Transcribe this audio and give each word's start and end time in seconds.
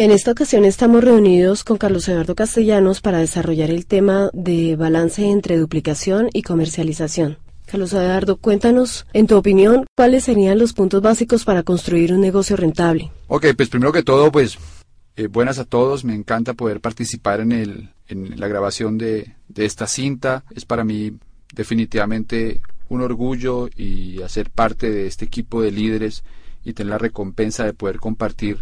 En 0.00 0.12
esta 0.12 0.30
ocasión 0.30 0.64
estamos 0.64 1.02
reunidos 1.02 1.64
con 1.64 1.76
Carlos 1.76 2.08
Eduardo 2.08 2.36
Castellanos 2.36 3.00
para 3.00 3.18
desarrollar 3.18 3.68
el 3.70 3.84
tema 3.84 4.30
de 4.32 4.76
balance 4.76 5.28
entre 5.28 5.56
duplicación 5.56 6.30
y 6.32 6.42
comercialización. 6.42 7.38
Carlos 7.66 7.92
Eduardo, 7.92 8.36
cuéntanos, 8.36 9.08
en 9.12 9.26
tu 9.26 9.36
opinión, 9.36 9.86
cuáles 9.96 10.22
serían 10.22 10.60
los 10.60 10.72
puntos 10.72 11.02
básicos 11.02 11.44
para 11.44 11.64
construir 11.64 12.12
un 12.12 12.20
negocio 12.20 12.54
rentable. 12.54 13.10
Ok, 13.26 13.46
pues 13.56 13.70
primero 13.70 13.90
que 13.90 14.04
todo, 14.04 14.30
pues 14.30 14.56
eh, 15.16 15.26
buenas 15.26 15.58
a 15.58 15.64
todos, 15.64 16.04
me 16.04 16.14
encanta 16.14 16.54
poder 16.54 16.80
participar 16.80 17.40
en, 17.40 17.50
el, 17.50 17.90
en 18.06 18.38
la 18.38 18.46
grabación 18.46 18.98
de, 18.98 19.34
de 19.48 19.64
esta 19.64 19.88
cinta. 19.88 20.44
Es 20.54 20.64
para 20.64 20.84
mí 20.84 21.14
definitivamente 21.52 22.60
un 22.88 23.00
orgullo 23.00 23.68
y 23.76 24.22
hacer 24.22 24.50
parte 24.50 24.92
de 24.92 25.08
este 25.08 25.24
equipo 25.24 25.60
de 25.60 25.72
líderes 25.72 26.22
y 26.64 26.74
tener 26.74 26.90
la 26.90 26.98
recompensa 26.98 27.64
de 27.64 27.72
poder 27.72 27.96
compartir 27.96 28.58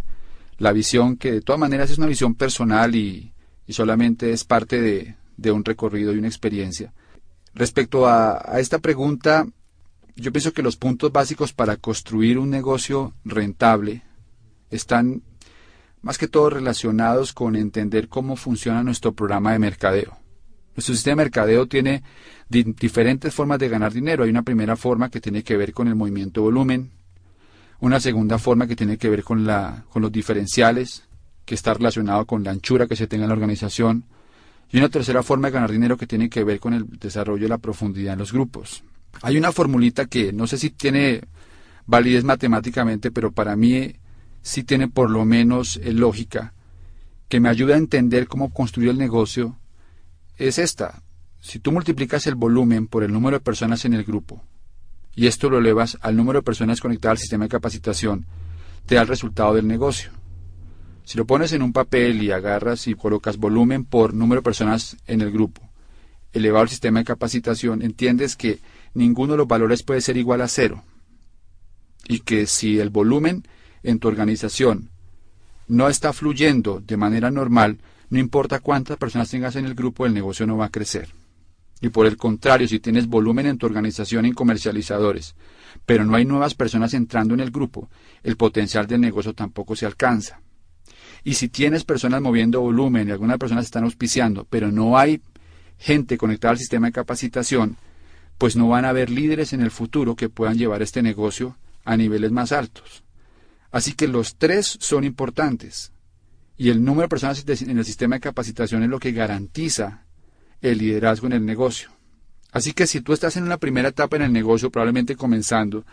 la 0.59 0.73
visión 0.73 1.16
que 1.16 1.32
de 1.32 1.41
todas 1.41 1.61
maneras 1.61 1.91
es 1.91 1.98
una 1.98 2.06
visión 2.06 2.34
personal 2.34 2.95
y, 2.95 3.33
solamente 3.69 4.33
es 4.33 4.45
parte 4.45 4.80
de, 4.80 5.51
un 5.52 5.64
recorrido 5.64 6.14
y 6.14 6.19
una 6.19 6.28
experiencia. 6.28 6.92
Respecto 7.55 8.06
a, 8.06 8.42
a 8.45 8.61
esta 8.61 8.78
pregunta, 8.78 9.47
yo 10.14 10.33
pienso 10.33 10.52
que 10.52 10.62
los 10.62 10.77
puntos 10.77 11.12
básicos 11.12 11.52
para 11.52 11.77
construir 11.77 12.38
un 12.38 12.50
negocio 12.50 13.14
rentable 13.24 14.02
están 14.70 15.23
más 16.02 16.19
que 16.19 16.28
todo 16.28 16.50
relacionados 16.50 17.33
con 17.33 17.56
entender 17.56 18.09
cómo 18.09 18.36
funciona 18.36 18.83
nuestro 18.83 19.12
programa 19.12 19.52
de 19.52 19.59
mercadeo. 19.59 20.16
Nuestro 20.77 20.95
sistema 20.95 21.23
de 21.23 21.25
mercadeo 21.25 21.66
tiene 21.66 22.02
diferentes 22.48 23.34
formas 23.34 23.59
de 23.59 23.69
ganar 23.69 23.92
dinero. 23.92 24.25
Hay 24.25 24.30
una 24.30 24.42
primera 24.42 24.77
forma 24.77 25.11
que 25.11 25.20
tiene 25.20 25.42
que 25.42 25.56
ver 25.56 25.73
con 25.73 25.88
el 25.88 25.95
movimiento 25.95 26.41
de 26.41 26.45
volumen, 26.45 26.91
una 27.80 28.01
segunda 28.01 28.39
forma 28.39 28.66
que 28.66 28.77
tiene 28.77 28.97
que 28.97 29.11
ver 29.11 29.23
con, 29.23 29.47
la, 29.47 29.84
con 29.91 30.03
los 30.03 30.12
diferenciales, 30.12 31.05
que 31.45 31.55
está 31.55 31.75
relacionado 31.75 32.27
con 32.27 32.43
la 32.43 32.51
anchura 32.51 32.87
que 32.87 32.97
se 32.97 33.07
tenga 33.07 33.25
en 33.25 33.29
la 33.29 33.34
organización, 33.34 34.05
y 34.70 34.78
una 34.78 34.89
tercera 34.89 35.23
forma 35.23 35.48
de 35.48 35.53
ganar 35.53 35.70
dinero 35.70 35.97
que 35.97 36.06
tiene 36.06 36.28
que 36.28 36.45
ver 36.45 36.59
con 36.59 36.75
el 36.75 36.87
desarrollo 36.98 37.45
de 37.45 37.48
la 37.48 37.59
profundidad 37.59 38.15
en 38.15 38.19
los 38.19 38.33
grupos. 38.33 38.83
Hay 39.23 39.39
una 39.39 39.53
formulita 39.53 40.06
que 40.06 40.33
no 40.33 40.47
sé 40.47 40.59
si 40.59 40.70
tiene 40.70 41.23
validez 41.87 42.25
matemáticamente, 42.25 43.11
pero 43.11 43.33
para 43.33 43.56
mí 43.56 43.95
sí 44.43 44.65
tiene 44.65 44.89
por 44.89 45.11
lo 45.11 45.25
menos 45.25 45.77
eh, 45.77 45.93
lógica, 45.93 46.53
que 47.28 47.41
me 47.41 47.48
ayuda 47.48 47.75
a 47.75 47.78
entender 47.78 48.28
cómo 48.28 48.53
construir 48.53 48.91
el 48.91 48.98
negocio, 48.98 49.59
es 50.37 50.59
esta. 50.59 51.03
Si 51.41 51.59
tú 51.59 51.72
multiplicas 51.72 52.27
el 52.27 52.34
volumen 52.34 52.87
por 52.87 53.03
el 53.05 53.12
número 53.12 53.39
de 53.39 53.45
personas 53.45 53.84
en 53.84 53.95
el 53.95 54.05
grupo, 54.05 54.43
y 55.17 55.27
esto 55.27 55.48
lo 55.48 55.59
elevas 55.59 55.98
al 56.03 56.14
número 56.14 56.41
de 56.41 56.45
personas 56.45 56.81
conectadas 56.81 57.14
al 57.17 57.22
sistema 57.22 57.47
de 57.47 57.48
capacitación, 57.48 58.27
te 58.84 58.95
da 58.95 59.00
el 59.00 59.09
resultado 59.09 59.55
del 59.55 59.67
negocio. 59.67 60.11
Si 61.05 61.17
lo 61.17 61.27
pones 61.27 61.53
en 61.53 61.62
un 61.62 61.72
papel 61.72 62.22
y 62.22 62.31
agarras 62.31 62.86
y 62.86 62.95
colocas 62.95 63.39
volumen 63.39 63.84
por 63.84 64.12
número 64.12 64.41
de 64.41 64.44
personas 64.44 64.98
en 65.06 65.22
el 65.22 65.33
grupo, 65.33 65.62
elevado 66.33 66.62
al 66.62 66.69
sistema 66.69 66.98
de 66.98 67.06
capacitación, 67.06 67.81
entiendes 67.81 68.37
que 68.37 68.61
ninguno 68.92 69.33
de 69.33 69.39
los 69.39 69.48
valores 69.48 69.83
puede 69.83 70.03
ser 70.03 70.19
igual 70.19 70.42
a 70.42 70.48
cero. 70.48 70.84
Y 72.06 72.20
que 72.20 72.47
si 72.47 72.78
el 72.78 72.91
volumen 72.91 73.44
en 73.83 73.98
tu 73.98 74.09
organización 74.09 74.91
no 75.67 75.89
está 75.89 76.12
fluyendo 76.12 76.81
de 76.81 76.97
manera 76.97 77.31
normal, 77.31 77.78
no 78.11 78.19
importa 78.19 78.61
cuántas 78.61 78.98
personas 78.98 79.31
tengas 79.31 79.56
en 79.56 79.64
el 79.64 79.75
grupo, 79.75 80.05
el 80.05 80.14
negocio 80.14 80.47
no 80.47 80.59
va 80.59 80.67
a 80.67 80.70
crecer. 80.70 81.09
Y 81.80 81.91
por 81.91 82.06
el 82.06 82.16
contrario, 82.16 82.66
si 82.66 82.80
tienes 82.80 83.06
volumen 83.06 83.46
en 83.46 83.58
tu 83.58 83.66
organización 83.66 84.24
en 84.24 84.32
comercializadores, 84.32 85.34
pero 85.84 86.05
no 86.05 86.16
hay 86.16 86.24
nuevas 86.24 86.55
personas 86.55 86.94
entrando 86.94 87.34
en 87.34 87.41
el 87.41 87.50
grupo, 87.50 87.91
el 88.22 88.36
potencial 88.36 88.86
del 88.86 89.00
negocio 89.00 89.34
tampoco 89.34 89.77
se 89.77 89.86
alcanza. 89.86 90.41
Y 91.22 91.34
si 91.34 91.48
tienes 91.48 91.84
personas 91.84 92.22
moviendo 92.22 92.60
volumen 92.60 93.08
y 93.08 93.10
algunas 93.10 93.38
personas 93.38 93.64
están 93.64 93.84
auspiciando, 93.84 94.47
pero 94.48 94.70
no 94.72 94.97
hay 94.97 95.20
gente 95.78 96.16
conectada 96.16 96.52
al 96.52 96.58
sistema 96.58 96.86
de 96.86 96.92
capacitación, 96.92 97.76
pues 98.38 98.56
no 98.56 98.69
van 98.69 98.84
a 98.84 98.91
haber 98.91 99.10
líderes 99.10 99.53
en 99.53 99.60
el 99.60 99.70
futuro 99.70 100.16
que 100.16 100.28
puedan 100.28 100.56
llevar 100.56 100.82
este 100.82 101.03
negocio 101.03 101.56
a 101.84 101.97
niveles 101.97 102.31
más 102.32 102.53
altos. 102.53 103.03
Así 103.70 103.92
que 103.92 104.09
los 104.09 104.36
tres 104.36 104.78
son 104.81 105.04
importantes. 105.04 105.92
Y 106.56 106.70
el 106.70 106.82
número 106.82 107.03
de 107.03 107.09
personas 107.09 107.44
en 107.47 107.78
el 107.78 107.84
sistema 107.84 108.16
de 108.16 108.20
capacitación 108.20 108.82
es 108.82 108.88
lo 108.88 108.98
que 108.98 109.12
garantiza 109.12 110.06
el 110.62 110.78
liderazgo 110.78 111.27
en 111.27 111.34
el 111.34 111.44
negocio. 111.44 111.91
Así 112.53 112.72
que 112.72 112.87
si 112.87 113.00
tú 113.00 113.12
estás 113.12 113.37
en 113.37 113.44
una 113.44 113.59
primera 113.59 113.89
etapa 113.89 114.17
en 114.17 114.22
el 114.22 114.33
negocio, 114.33 114.71
probablemente 114.71 115.17
comenzando, 115.17 115.84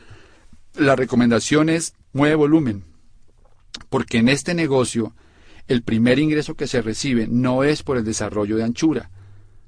la 0.75 0.95
recomendación 0.95 1.69
es 1.69 1.93
mueve 2.13 2.35
volumen, 2.35 2.83
porque 3.89 4.19
en 4.19 4.29
este 4.29 4.53
negocio 4.53 5.13
el 5.67 5.81
primer 5.83 6.19
ingreso 6.19 6.55
que 6.55 6.67
se 6.67 6.81
recibe 6.81 7.27
no 7.27 7.63
es 7.63 7.83
por 7.83 7.97
el 7.97 8.03
desarrollo 8.03 8.57
de 8.57 8.63
anchura, 8.63 9.11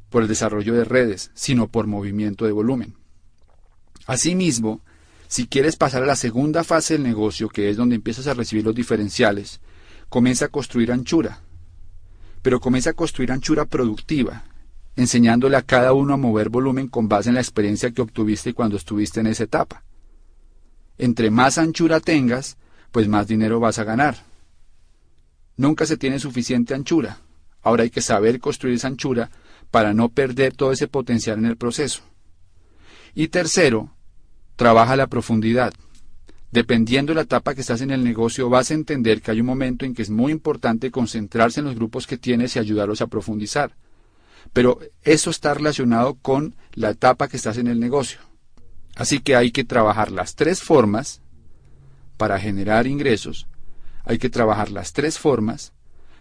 por 0.09 0.22
el 0.22 0.28
desarrollo 0.28 0.73
de 0.73 0.84
redes, 0.84 1.31
sino 1.34 1.67
por 1.67 1.88
movimiento 1.88 2.45
de 2.45 2.51
volumen. 2.51 2.95
Asimismo, 4.05 4.81
si 5.28 5.47
quieres 5.47 5.75
pasar 5.75 6.03
a 6.03 6.05
la 6.05 6.16
segunda 6.16 6.63
fase 6.63 6.94
del 6.94 7.03
negocio, 7.03 7.50
que 7.50 7.69
es 7.69 7.78
donde 7.78 7.95
empiezas 7.95 8.28
a 8.28 8.34
recibir 8.34 8.63
los 8.63 8.75
diferenciales, 8.75 9.61
comienza 10.09 10.45
a 10.45 10.50
construir 10.50 10.91
anchura, 10.91 11.41
pero 12.41 12.59
comienza 12.59 12.91
a 12.91 12.94
construir 12.94 13.31
anchura 13.31 13.66
productiva, 13.66 14.44
enseñándole 14.95 15.57
a 15.57 15.61
cada 15.61 15.94
uno 15.94 16.13
a 16.13 16.17
mover 16.17 16.50
volumen 16.50 16.88
con 16.88 17.07
base 17.07 17.29
en 17.29 17.35
la 17.35 17.41
experiencia 17.41 17.91
que 17.91 18.01
obtuviste 18.01 18.53
cuando 18.53 18.78
estuviste 18.78 19.19
en 19.19 19.28
esa 19.28 19.44
etapa. 19.44 19.83
Entre 20.97 21.29
más 21.29 21.57
anchura 21.57 22.00
tengas, 22.00 22.57
pues 22.91 23.07
más 23.07 23.28
dinero 23.28 23.59
vas 23.59 23.79
a 23.79 23.84
ganar. 23.84 24.17
Nunca 25.57 25.85
se 25.85 25.97
tiene 25.97 26.19
suficiente 26.19 26.73
anchura. 26.73 27.19
Ahora 27.61 27.84
hay 27.84 27.89
que 27.89 28.01
saber 28.01 28.39
construir 28.39 28.75
esa 28.75 28.88
anchura 28.88 29.29
para 29.72 29.94
no 29.94 30.09
perder 30.09 30.53
todo 30.53 30.72
ese 30.72 30.88
potencial 30.88 31.39
en 31.39 31.45
el 31.45 31.57
proceso. 31.57 32.03
Y 33.13 33.29
tercero, 33.29 33.89
trabaja 34.55 34.95
la 34.95 35.07
profundidad. 35.07 35.73
Dependiendo 36.51 37.11
de 37.11 37.16
la 37.16 37.22
etapa 37.23 37.53
que 37.53 37.61
estás 37.61 37.81
en 37.81 37.91
el 37.91 38.03
negocio, 38.03 38.50
vas 38.50 38.72
a 38.72 38.75
entender 38.75 39.22
que 39.22 39.31
hay 39.31 39.41
un 39.41 39.45
momento 39.45 39.84
en 39.84 39.94
que 39.94 40.03
es 40.03 40.09
muy 40.09 40.31
importante 40.31 40.91
concentrarse 40.91 41.59
en 41.59 41.66
los 41.66 41.75
grupos 41.75 42.07
que 42.07 42.17
tienes 42.17 42.55
y 42.55 42.59
ayudarlos 42.59 43.01
a 43.01 43.07
profundizar. 43.07 43.75
Pero 44.53 44.79
eso 45.03 45.29
está 45.29 45.53
relacionado 45.53 46.16
con 46.16 46.56
la 46.73 46.91
etapa 46.91 47.28
que 47.28 47.38
estás 47.38 47.57
en 47.57 47.67
el 47.67 47.79
negocio. 47.79 48.19
Así 48.95 49.19
que 49.19 49.35
hay 49.35 49.51
que 49.51 49.63
trabajar 49.63 50.11
las 50.11 50.35
tres 50.35 50.61
formas 50.61 51.22
para 52.17 52.39
generar 52.39 52.88
ingresos. 52.88 53.47
Hay 54.05 54.17
que 54.17 54.29
trabajar 54.29 54.72
las 54.72 54.94
tres 54.94 55.19
formas, 55.19 55.73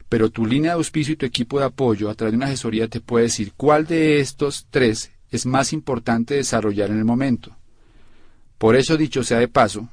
pero 0.09 0.31
tu 0.31 0.47
línea 0.47 0.73
de 0.73 0.79
auspicio 0.79 1.15
y 1.15 1.17
tu 1.17 1.27
equipo 1.27 1.59
de 1.59 1.67
apoyo 1.67 2.11
a 2.11 2.15
través 2.15 2.33
de 2.33 2.37
una 2.37 2.47
asesoría 2.47 2.89
te 2.89 3.01
puede 3.01 3.25
decir 3.25 3.53
cuál 3.57 3.87
de 3.87 4.21
estos 4.21 4.67
tres 4.71 5.13
es 5.31 5.47
más 5.47 5.73
importante 5.73 6.35
desarrollar 6.35 6.91
en 6.91 6.99
el 6.99 7.05
momento. 7.05 7.57
Por 8.59 8.77
eso, 8.77 8.97
dicho 8.97 9.23
sea 9.23 9.39
de 9.39 9.49
paso, 9.49 9.89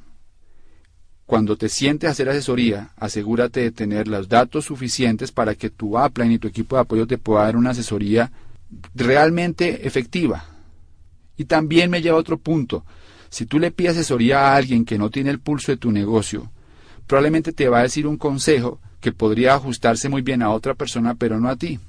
cuando 1.31 1.55
te 1.55 1.69
sientes 1.69 2.09
a 2.09 2.11
hacer 2.11 2.27
asesoría, 2.27 2.89
asegúrate 2.97 3.61
de 3.61 3.71
tener 3.71 4.09
los 4.09 4.27
datos 4.27 4.65
suficientes 4.65 5.31
para 5.31 5.55
que 5.55 5.69
tu 5.69 5.97
upline 5.97 6.33
y 6.33 6.39
tu 6.39 6.49
equipo 6.49 6.75
de 6.75 6.81
apoyo 6.81 7.07
te 7.07 7.17
pueda 7.17 7.45
dar 7.45 7.55
una 7.55 7.69
asesoría 7.69 8.33
realmente 8.93 9.87
efectiva. 9.87 10.43
Y 11.37 11.45
también 11.45 11.89
me 11.89 12.01
lleva 12.01 12.17
a 12.17 12.19
otro 12.19 12.37
punto. 12.37 12.83
Si 13.29 13.45
tú 13.45 13.59
le 13.59 13.71
pides 13.71 13.93
asesoría 13.93 14.39
a 14.41 14.57
alguien 14.57 14.83
que 14.83 14.97
no 14.97 15.09
tiene 15.09 15.29
el 15.29 15.39
pulso 15.39 15.71
de 15.71 15.77
tu 15.77 15.89
negocio, 15.89 16.51
probablemente 17.07 17.53
te 17.53 17.69
va 17.69 17.79
a 17.79 17.83
decir 17.83 18.07
un 18.07 18.17
consejo 18.17 18.81
que 18.99 19.13
podría 19.13 19.53
ajustarse 19.53 20.09
muy 20.09 20.23
bien 20.23 20.41
a 20.41 20.49
otra 20.49 20.73
persona, 20.73 21.15
pero 21.15 21.39
no 21.39 21.47
a 21.47 21.55
ti. 21.55 21.79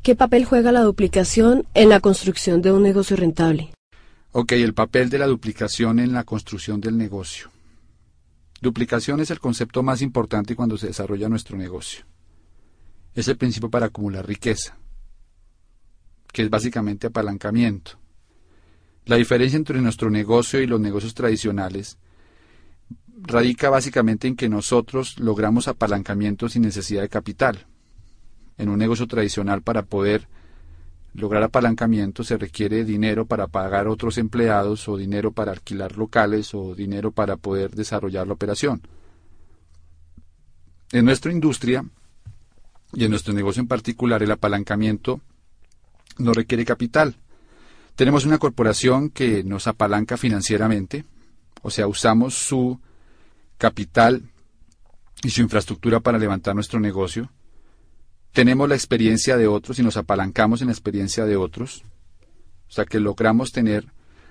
¿Qué 0.00 0.14
papel 0.14 0.46
juega 0.46 0.72
la 0.72 0.80
duplicación 0.80 1.66
en 1.74 1.90
la 1.90 2.00
construcción 2.00 2.62
de 2.62 2.72
un 2.72 2.84
negocio 2.84 3.18
rentable? 3.18 3.68
Ok, 4.32 4.52
el 4.52 4.72
papel 4.72 5.10
de 5.10 5.18
la 5.18 5.26
duplicación 5.26 5.98
en 5.98 6.14
la 6.14 6.24
construcción 6.24 6.80
del 6.80 6.96
negocio. 6.96 7.50
Duplicación 8.60 9.20
es 9.20 9.30
el 9.30 9.38
concepto 9.38 9.82
más 9.82 10.02
importante 10.02 10.56
cuando 10.56 10.76
se 10.76 10.88
desarrolla 10.88 11.28
nuestro 11.28 11.56
negocio. 11.56 12.04
Es 13.14 13.28
el 13.28 13.36
principio 13.36 13.70
para 13.70 13.86
acumular 13.86 14.26
riqueza, 14.26 14.76
que 16.32 16.42
es 16.42 16.50
básicamente 16.50 17.06
apalancamiento. 17.06 17.98
La 19.06 19.16
diferencia 19.16 19.56
entre 19.56 19.80
nuestro 19.80 20.10
negocio 20.10 20.60
y 20.60 20.66
los 20.66 20.80
negocios 20.80 21.14
tradicionales 21.14 21.98
radica 23.22 23.70
básicamente 23.70 24.28
en 24.28 24.36
que 24.36 24.48
nosotros 24.48 25.18
logramos 25.18 25.68
apalancamiento 25.68 26.48
sin 26.48 26.62
necesidad 26.62 27.02
de 27.02 27.08
capital. 27.08 27.66
En 28.56 28.68
un 28.68 28.78
negocio 28.78 29.06
tradicional 29.06 29.62
para 29.62 29.86
poder 29.86 30.28
lograr 31.14 31.42
apalancamiento 31.42 32.22
se 32.24 32.36
requiere 32.36 32.84
dinero 32.84 33.26
para 33.26 33.48
pagar 33.48 33.88
otros 33.88 34.18
empleados 34.18 34.88
o 34.88 34.96
dinero 34.96 35.32
para 35.32 35.52
alquilar 35.52 35.96
locales 35.96 36.54
o 36.54 36.74
dinero 36.74 37.10
para 37.10 37.36
poder 37.36 37.74
desarrollar 37.74 38.26
la 38.26 38.34
operación. 38.34 38.82
En 40.92 41.04
nuestra 41.04 41.32
industria 41.32 41.84
y 42.92 43.04
en 43.04 43.10
nuestro 43.10 43.34
negocio 43.34 43.60
en 43.60 43.68
particular 43.68 44.22
el 44.22 44.30
apalancamiento 44.30 45.20
no 46.18 46.32
requiere 46.32 46.64
capital. 46.64 47.16
Tenemos 47.94 48.24
una 48.24 48.38
corporación 48.38 49.10
que 49.10 49.42
nos 49.44 49.66
apalanca 49.66 50.16
financieramente, 50.16 51.04
o 51.62 51.70
sea, 51.70 51.86
usamos 51.88 52.34
su 52.34 52.80
capital 53.58 54.22
y 55.22 55.30
su 55.30 55.42
infraestructura 55.42 56.00
para 56.00 56.18
levantar 56.18 56.54
nuestro 56.54 56.78
negocio. 56.80 57.30
Tenemos 58.38 58.68
la 58.68 58.76
experiencia 58.76 59.36
de 59.36 59.48
otros 59.48 59.80
y 59.80 59.82
nos 59.82 59.96
apalancamos 59.96 60.60
en 60.60 60.68
la 60.68 60.72
experiencia 60.72 61.26
de 61.26 61.34
otros. 61.34 61.82
O 62.68 62.70
sea 62.70 62.84
que 62.84 63.00
logramos 63.00 63.50
tener 63.50 63.86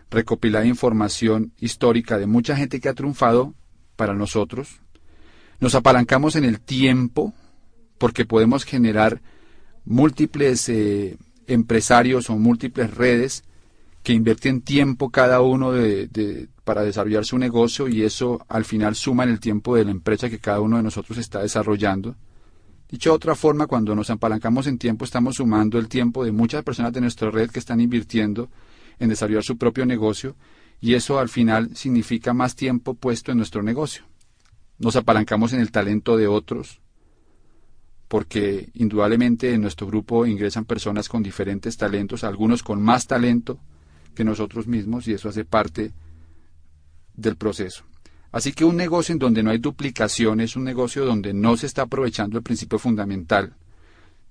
recopilada 0.09 0.65
información 0.65 1.51
histórica 1.59 2.17
de 2.17 2.25
mucha 2.25 2.55
gente 2.55 2.79
que 2.79 2.87
ha 2.87 2.93
triunfado 2.93 3.53
para 3.97 4.13
nosotros. 4.13 4.79
Nos 5.59 5.75
apalancamos 5.75 6.37
en 6.37 6.45
el 6.45 6.61
tiempo 6.61 7.33
porque 7.97 8.23
podemos 8.23 8.63
generar 8.63 9.21
múltiples 9.83 10.69
eh, 10.69 11.17
empresarios 11.45 12.29
o 12.29 12.37
múltiples 12.37 12.93
redes 12.93 13.43
que 14.03 14.13
invierten 14.13 14.61
tiempo 14.61 15.09
cada 15.09 15.41
uno 15.41 15.73
de, 15.73 16.47
para 16.63 16.83
desarrollar 16.83 17.25
su 17.25 17.37
negocio 17.37 17.89
y 17.89 18.03
eso 18.03 18.39
al 18.47 18.63
final 18.63 18.95
suma 18.95 19.25
en 19.25 19.31
el 19.31 19.41
tiempo 19.41 19.75
de 19.75 19.83
la 19.83 19.91
empresa 19.91 20.29
que 20.29 20.39
cada 20.39 20.61
uno 20.61 20.77
de 20.77 20.83
nosotros 20.83 21.17
está 21.17 21.41
desarrollando. 21.41 22.15
Dicho 22.89 23.09
de 23.09 23.15
otra 23.15 23.35
forma, 23.35 23.67
cuando 23.67 23.95
nos 23.95 24.09
apalancamos 24.09 24.65
en 24.67 24.77
tiempo, 24.77 25.03
estamos 25.03 25.35
sumando 25.35 25.77
el 25.77 25.89
tiempo 25.89 26.23
de 26.23 26.31
muchas 26.31 26.63
personas 26.63 26.93
de 26.93 27.01
nuestra 27.01 27.29
red 27.29 27.49
que 27.49 27.59
están 27.59 27.81
invirtiendo 27.81 28.49
en 28.99 29.09
desarrollar 29.09 29.43
su 29.43 29.57
propio 29.57 29.85
negocio 29.85 30.35
y 30.79 30.93
eso 30.93 31.19
al 31.19 31.29
final 31.29 31.75
significa 31.75 32.33
más 32.33 32.55
tiempo 32.55 32.93
puesto 32.93 33.31
en 33.31 33.37
nuestro 33.37 33.61
negocio. 33.61 34.03
Nos 34.79 34.95
apalancamos 34.95 35.53
en 35.53 35.59
el 35.59 35.71
talento 35.71 36.15
de 36.17 36.27
otros, 36.27 36.79
porque 38.07 38.69
indudablemente 38.73 39.53
en 39.53 39.61
nuestro 39.61 39.87
grupo 39.87 40.25
ingresan 40.25 40.65
personas 40.65 41.09
con 41.09 41.23
diferentes 41.23 41.75
talentos, 41.77 42.23
algunos 42.23 42.63
con 42.63 42.81
más 42.81 43.07
talento 43.07 43.59
que 44.15 44.23
nosotros 44.23 44.67
mismos 44.67 45.07
y 45.07 45.13
eso 45.13 45.29
hace 45.29 45.43
parte 45.43 45.91
del 47.15 47.35
proceso. 47.35 47.83
Así 48.37 48.53
que 48.53 48.65
un 48.65 48.75
negocio 48.75 49.13
en 49.13 49.17
donde 49.17 49.41
no 49.41 49.49
hay 49.49 49.57
duplicación 49.57 50.41
es 50.41 50.55
un 50.55 50.63
negocio 50.63 51.03
donde 51.03 51.33
no 51.33 51.57
se 51.57 51.65
está 51.65 51.81
aprovechando 51.81 52.37
el 52.37 52.43
principio 52.43 52.77
fundamental 52.77 53.55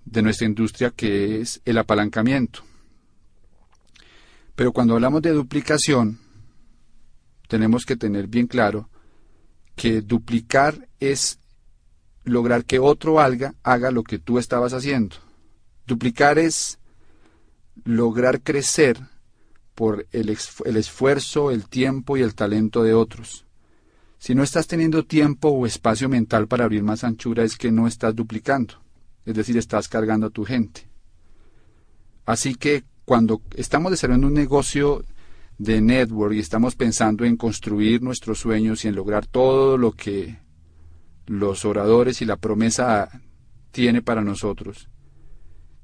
de 0.05 0.23
nuestra 0.23 0.47
industria 0.47 0.93
que 0.93 1.41
es 1.41 1.61
el 1.65 1.77
apalancamiento. 1.77 2.61
Pero 4.55 4.71
cuando 4.71 4.95
hablamos 4.95 5.23
de 5.23 5.33
duplicación, 5.33 6.21
tenemos 7.49 7.85
que 7.85 7.97
tener 7.97 8.29
bien 8.29 8.47
claro 8.47 8.89
que 9.75 10.03
duplicar 10.03 10.87
es 11.01 11.41
lograr 12.23 12.65
que 12.65 12.79
otro 12.79 13.19
haga, 13.19 13.57
haga 13.65 13.91
lo 13.91 14.05
que 14.05 14.21
tú 14.21 14.39
estabas 14.39 14.73
haciendo. 14.73 15.17
Duplicar 15.85 16.39
es 16.39 16.79
lograr 17.83 18.41
crecer 18.41 19.01
por 19.75 20.07
el, 20.13 20.39
el 20.65 20.77
esfuerzo, 20.77 21.51
el 21.51 21.69
tiempo 21.69 22.17
y 22.17 22.23
el 22.23 22.37
talento 22.37 22.85
de 22.85 22.95
otros. 22.95 23.46
Si 24.19 24.35
no 24.35 24.43
estás 24.43 24.67
teniendo 24.67 25.05
tiempo 25.05 25.49
o 25.49 25.67
espacio 25.67 26.09
mental 26.09 26.49
para 26.49 26.65
abrir 26.65 26.83
más 26.83 27.05
anchura 27.05 27.45
es 27.45 27.57
que 27.57 27.71
no 27.71 27.87
estás 27.87 28.15
duplicando, 28.15 28.75
es 29.25 29.35
decir, 29.35 29.57
estás 29.57 29.89
cargando 29.89 30.27
a 30.27 30.31
tu 30.31 30.45
gente. 30.45 30.89
Así 32.25 32.55
que 32.55 32.85
cuando 33.05 33.41
estamos 33.55 33.93
desarrollando 33.93 34.27
un 34.27 34.35
negocio 34.35 35.05
de 35.59 35.81
network 35.81 36.35
y 36.35 36.41
estamos 36.41 36.75
pensando 36.75 37.25
en 37.25 37.37
construir 37.37 38.03
nuestros 38.03 38.41
sueños 38.41 38.85
y 38.85 38.89
en 38.89 38.97
lograr 38.97 39.27
todo 39.27 39.79
lo 39.79 39.93
que 39.93 40.39
los 41.27 41.65
oradores 41.65 42.21
y 42.21 42.25
la 42.25 42.37
promesa 42.37 43.23
tiene 43.71 44.03
para 44.03 44.23
nosotros, 44.23 44.89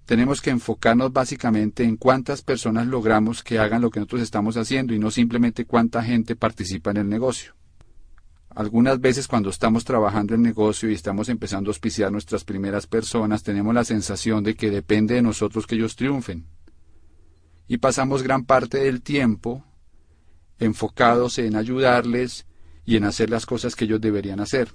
tenemos 0.04 0.40
que 0.40 0.50
enfocarnos 0.50 1.12
básicamente 1.12 1.84
en 1.84 1.96
cuántas 1.96 2.42
personas 2.42 2.86
logramos 2.86 3.42
que 3.42 3.58
hagan 3.58 3.82
lo 3.82 3.90
que 3.90 4.00
nosotros 4.00 4.22
estamos 4.22 4.56
haciendo 4.56 4.94
y 4.94 4.98
no 4.98 5.10
simplemente 5.10 5.64
cuánta 5.64 6.02
gente 6.02 6.34
participa 6.34 6.90
en 6.90 6.96
el 6.96 7.08
negocio. 7.08 7.54
Algunas 8.54 9.00
veces 9.00 9.28
cuando 9.28 9.48
estamos 9.48 9.84
trabajando 9.84 10.34
el 10.34 10.42
negocio 10.42 10.90
y 10.90 10.94
estamos 10.94 11.28
empezando 11.30 11.70
a 11.70 11.72
auspiciar 11.72 12.12
nuestras 12.12 12.44
primeras 12.44 12.86
personas, 12.86 13.42
tenemos 13.42 13.74
la 13.74 13.84
sensación 13.84 14.44
de 14.44 14.54
que 14.54 14.70
depende 14.70 15.14
de 15.14 15.22
nosotros 15.22 15.66
que 15.66 15.74
ellos 15.74 15.96
triunfen. 15.96 16.46
Y 17.66 17.78
pasamos 17.78 18.22
gran 18.22 18.44
parte 18.44 18.78
del 18.78 19.00
tiempo 19.00 19.64
enfocados 20.58 21.38
en 21.38 21.56
ayudarles 21.56 22.46
y 22.84 22.96
en 22.96 23.04
hacer 23.04 23.30
las 23.30 23.46
cosas 23.46 23.74
que 23.74 23.86
ellos 23.86 24.00
deberían 24.00 24.40
hacer. 24.40 24.72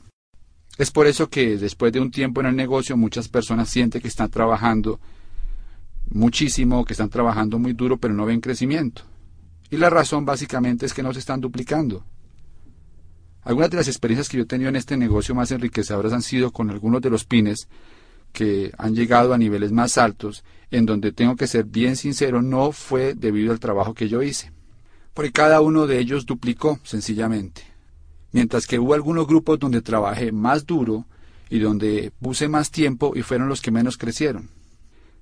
Es 0.80 0.90
por 0.90 1.06
eso 1.06 1.30
que 1.30 1.58
después 1.58 1.94
de 1.94 2.00
un 2.00 2.10
tiempo 2.10 2.42
en 2.42 2.48
el 2.48 2.56
negocio 2.56 2.98
muchas 2.98 3.28
personas 3.28 3.70
sienten 3.70 4.02
que 4.02 4.08
están 4.08 4.32
trabajando 4.32 5.00
muchísimo, 6.10 6.84
que 6.84 6.94
están 6.94 7.10
trabajando 7.10 7.60
muy 7.60 7.74
duro, 7.74 7.98
pero 7.98 8.14
no 8.14 8.26
ven 8.26 8.42
crecimiento. 8.42 9.04
Y 9.70 9.78
la 9.78 9.90
razón 9.90 10.26
básicamente 10.26 10.86
es 10.86 10.94
que 10.94 11.04
no 11.04 11.14
se 11.14 11.20
están 11.20 11.42
duplicando. 11.42 12.06
Algunas 13.48 13.70
de 13.70 13.78
las 13.78 13.88
experiencias 13.88 14.28
que 14.28 14.36
yo 14.36 14.44
he 14.44 14.46
tenido 14.46 14.68
en 14.68 14.76
este 14.76 14.98
negocio 14.98 15.34
más 15.34 15.52
enriquecedoras 15.52 16.12
han 16.12 16.22
sido 16.22 16.52
con 16.52 16.70
algunos 16.70 17.02
de 17.02 17.10
los 17.10 17.24
pines 17.24 17.70
que 18.34 18.74
han 18.78 18.94
llegado 18.94 19.34
a 19.34 19.38
niveles 19.38 19.72
más 19.72 19.98
altos, 19.98 20.44
en 20.70 20.86
donde 20.86 21.14
tengo 21.14 21.38
que 21.38 21.48
ser 21.48 21.64
bien 21.64 21.96
sincero, 21.96 22.42
no 22.42 22.74
fue 22.74 23.14
debido 23.14 23.54
al 23.54 23.62
trabajo 23.62 23.94
que 23.94 24.10
yo 24.10 24.22
hice, 24.22 24.52
porque 25.14 25.32
cada 25.32 25.62
uno 25.62 25.88
de 25.88 25.98
ellos 25.98 26.26
duplicó 26.26 26.82
sencillamente. 26.84 27.62
Mientras 28.34 28.68
que 28.68 28.80
hubo 28.80 28.94
algunos 28.94 29.26
grupos 29.28 29.60
donde 29.60 29.82
trabajé 29.82 30.34
más 30.34 30.66
duro 30.66 31.06
y 31.50 31.60
donde 31.60 32.12
puse 32.20 32.50
más 32.50 32.70
tiempo 32.70 33.14
y 33.16 33.22
fueron 33.22 33.48
los 33.48 33.62
que 33.62 33.72
menos 33.72 33.98
crecieron 33.98 34.50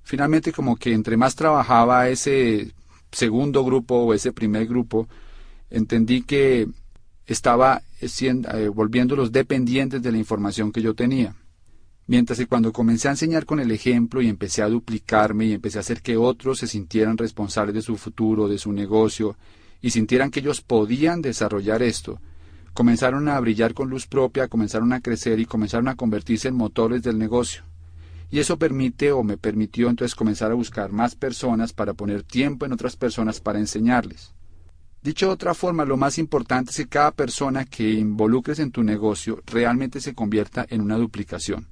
finalmente 0.02 0.52
como 0.52 0.76
que 0.76 0.92
entre 0.92 1.16
más 1.16 1.34
trabajaba 1.34 2.08
ese 2.08 2.72
segundo 3.10 3.64
grupo 3.64 3.96
o 3.96 4.14
ese 4.14 4.32
primer 4.32 4.68
grupo, 4.68 5.08
entendí 5.68 6.22
que 6.22 6.68
estaba 7.26 7.82
siendo, 8.06 8.50
eh, 8.50 8.68
volviéndolos 8.68 9.32
dependientes 9.32 10.02
de 10.02 10.12
la 10.12 10.18
información 10.18 10.72
que 10.72 10.82
yo 10.82 10.94
tenía. 10.94 11.34
Mientras 12.08 12.38
que 12.38 12.46
cuando 12.46 12.72
comencé 12.72 13.08
a 13.08 13.12
enseñar 13.12 13.46
con 13.46 13.58
el 13.58 13.72
ejemplo 13.72 14.22
y 14.22 14.28
empecé 14.28 14.62
a 14.62 14.68
duplicarme 14.68 15.46
y 15.46 15.52
empecé 15.52 15.78
a 15.78 15.80
hacer 15.80 16.02
que 16.02 16.16
otros 16.16 16.60
se 16.60 16.68
sintieran 16.68 17.18
responsables 17.18 17.74
de 17.74 17.82
su 17.82 17.96
futuro, 17.96 18.46
de 18.46 18.58
su 18.58 18.72
negocio, 18.72 19.36
y 19.82 19.90
sintieran 19.90 20.30
que 20.30 20.40
ellos 20.40 20.62
podían 20.62 21.20
desarrollar 21.20 21.82
esto, 21.82 22.20
comenzaron 22.74 23.28
a 23.28 23.40
brillar 23.40 23.74
con 23.74 23.90
luz 23.90 24.06
propia, 24.06 24.48
comenzaron 24.48 24.92
a 24.92 25.00
crecer 25.00 25.40
y 25.40 25.46
comenzaron 25.46 25.88
a 25.88 25.96
convertirse 25.96 26.48
en 26.48 26.54
motores 26.54 27.02
del 27.02 27.18
negocio. 27.18 27.62
Y 28.30 28.38
eso 28.38 28.58
permite 28.58 29.12
o 29.12 29.22
me 29.22 29.36
permitió 29.36 29.88
entonces 29.88 30.14
comenzar 30.14 30.50
a 30.50 30.54
buscar 30.54 30.92
más 30.92 31.14
personas 31.14 31.72
para 31.72 31.94
poner 31.94 32.22
tiempo 32.22 32.66
en 32.66 32.72
otras 32.72 32.96
personas 32.96 33.40
para 33.40 33.58
enseñarles. 33.58 34.32
Dicho 35.06 35.26
de 35.26 35.34
otra 35.34 35.54
forma, 35.54 35.84
lo 35.84 35.96
más 35.96 36.18
importante 36.18 36.72
es 36.72 36.78
que 36.78 36.88
cada 36.88 37.12
persona 37.12 37.64
que 37.64 37.92
involucres 37.92 38.58
en 38.58 38.72
tu 38.72 38.82
negocio 38.82 39.40
realmente 39.46 40.00
se 40.00 40.14
convierta 40.14 40.66
en 40.68 40.80
una 40.80 40.96
duplicación, 40.96 41.68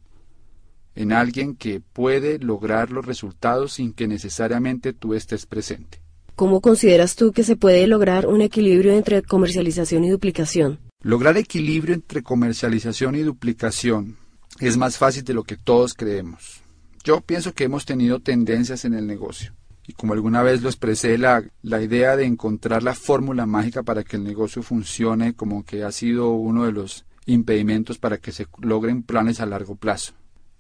en 0.95 1.13
alguien 1.13 1.57
que 1.57 1.81
puede 1.81 2.39
lograr 2.39 2.93
los 2.93 3.05
resultados 3.05 3.73
sin 3.73 3.93
que 3.93 4.07
necesariamente 4.07 4.93
tú 4.93 5.15
estés 5.15 5.47
presente. 5.47 6.01
¿Cómo 6.37 6.61
consideras 6.61 7.17
tú 7.17 7.33
que 7.33 7.43
se 7.43 7.57
puede 7.57 7.85
lograr 7.89 8.29
un 8.29 8.41
equilibrio 8.41 8.93
entre 8.93 9.21
comercialización 9.23 10.05
y 10.05 10.11
duplicación? 10.11 10.79
Lograr 11.03 11.37
equilibrio 11.37 11.97
entre 11.97 12.23
comercialización 12.23 13.17
y 13.17 13.23
duplicación 13.23 14.17
es 14.61 14.77
más 14.77 14.97
fácil 14.97 15.25
de 15.25 15.35
lo 15.35 15.43
que 15.43 15.57
todos 15.57 15.95
creemos. 15.95 16.63
Yo 17.03 17.21
pienso 17.21 17.53
que 17.53 17.65
hemos 17.65 17.85
tenido 17.85 18.21
tendencias 18.21 18.85
en 18.85 18.95
el 18.95 19.09
negocio. 19.09 19.57
Y 19.87 19.93
como 19.93 20.15
alguna 20.15 20.43
vez 20.43 20.63
lo 20.63 20.69
expresé, 20.69 21.19
la, 21.19 21.45
la 21.63 21.83
idea 21.83 22.17
de 22.17 22.25
encontrar 22.25 22.83
la 22.83 22.95
fórmula 22.95 23.45
mágica 23.45 23.83
para 23.83 24.03
que 24.03 24.17
el 24.17 24.25
negocio 24.25 24.63
funcione 24.63 25.35
como 25.35 25.65
que 25.65 25.85
ha 25.85 25.93
sido 25.93 26.31
uno 26.31 26.65
de 26.65 26.73
los 26.73 27.05
impedimentos 27.27 27.99
para 27.99 28.19
que 28.19 28.33
se 28.33 28.47
logren 28.61 29.03
planes 29.03 29.41
a 29.41 29.47
largo 29.47 29.77
plazo. 29.77 30.15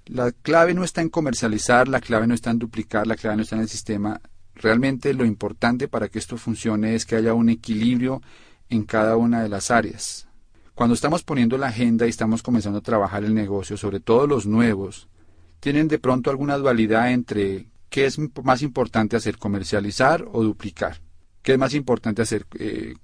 La 0.06 0.32
clave 0.32 0.74
no 0.74 0.84
está 0.84 1.00
en 1.00 1.08
comercializar, 1.08 1.88
la 1.88 2.00
clave 2.00 2.26
no 2.26 2.34
está 2.34 2.50
en 2.50 2.58
duplicar, 2.58 3.06
la 3.06 3.16
clave 3.16 3.36
no 3.36 3.42
está 3.42 3.56
en 3.56 3.62
el 3.62 3.68
sistema. 3.68 4.20
Realmente 4.54 5.14
lo 5.14 5.24
importante 5.24 5.88
para 5.88 6.08
que 6.08 6.18
esto 6.18 6.36
funcione 6.36 6.94
es 6.94 7.06
que 7.06 7.16
haya 7.16 7.32
un 7.32 7.48
equilibrio 7.48 8.20
en 8.68 8.84
cada 8.84 9.16
una 9.16 9.42
de 9.42 9.48
las 9.48 9.70
áreas. 9.70 10.28
Cuando 10.74 10.94
estamos 10.94 11.22
poniendo 11.22 11.56
la 11.56 11.68
agenda 11.68 12.06
y 12.06 12.10
estamos 12.10 12.42
comenzando 12.42 12.80
a 12.80 12.82
trabajar 12.82 13.24
el 13.24 13.34
negocio, 13.34 13.76
sobre 13.76 14.00
todo 14.00 14.26
los 14.26 14.44
nuevos, 14.44 15.08
tienen 15.60 15.88
de 15.88 15.98
pronto 15.98 16.30
alguna 16.30 16.58
dualidad 16.58 17.10
entre 17.10 17.68
qué 17.94 18.06
es 18.06 18.18
más 18.42 18.62
importante 18.62 19.14
hacer, 19.14 19.38
comercializar 19.38 20.26
o 20.32 20.42
duplicar. 20.42 21.00
¿Qué 21.44 21.52
es 21.52 21.58
más 21.60 21.74
importante 21.74 22.22
hacer, 22.22 22.44
eh, 22.58 22.94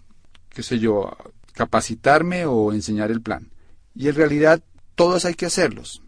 qué 0.48 0.64
sé 0.64 0.80
yo, 0.80 1.16
capacitarme 1.52 2.44
o 2.44 2.72
enseñar 2.72 3.12
el 3.12 3.20
plan? 3.20 3.52
Y 3.94 4.08
en 4.08 4.16
realidad 4.16 4.64
todos 4.96 5.26
hay 5.26 5.34
que 5.34 5.46
hacerlos. 5.46 6.02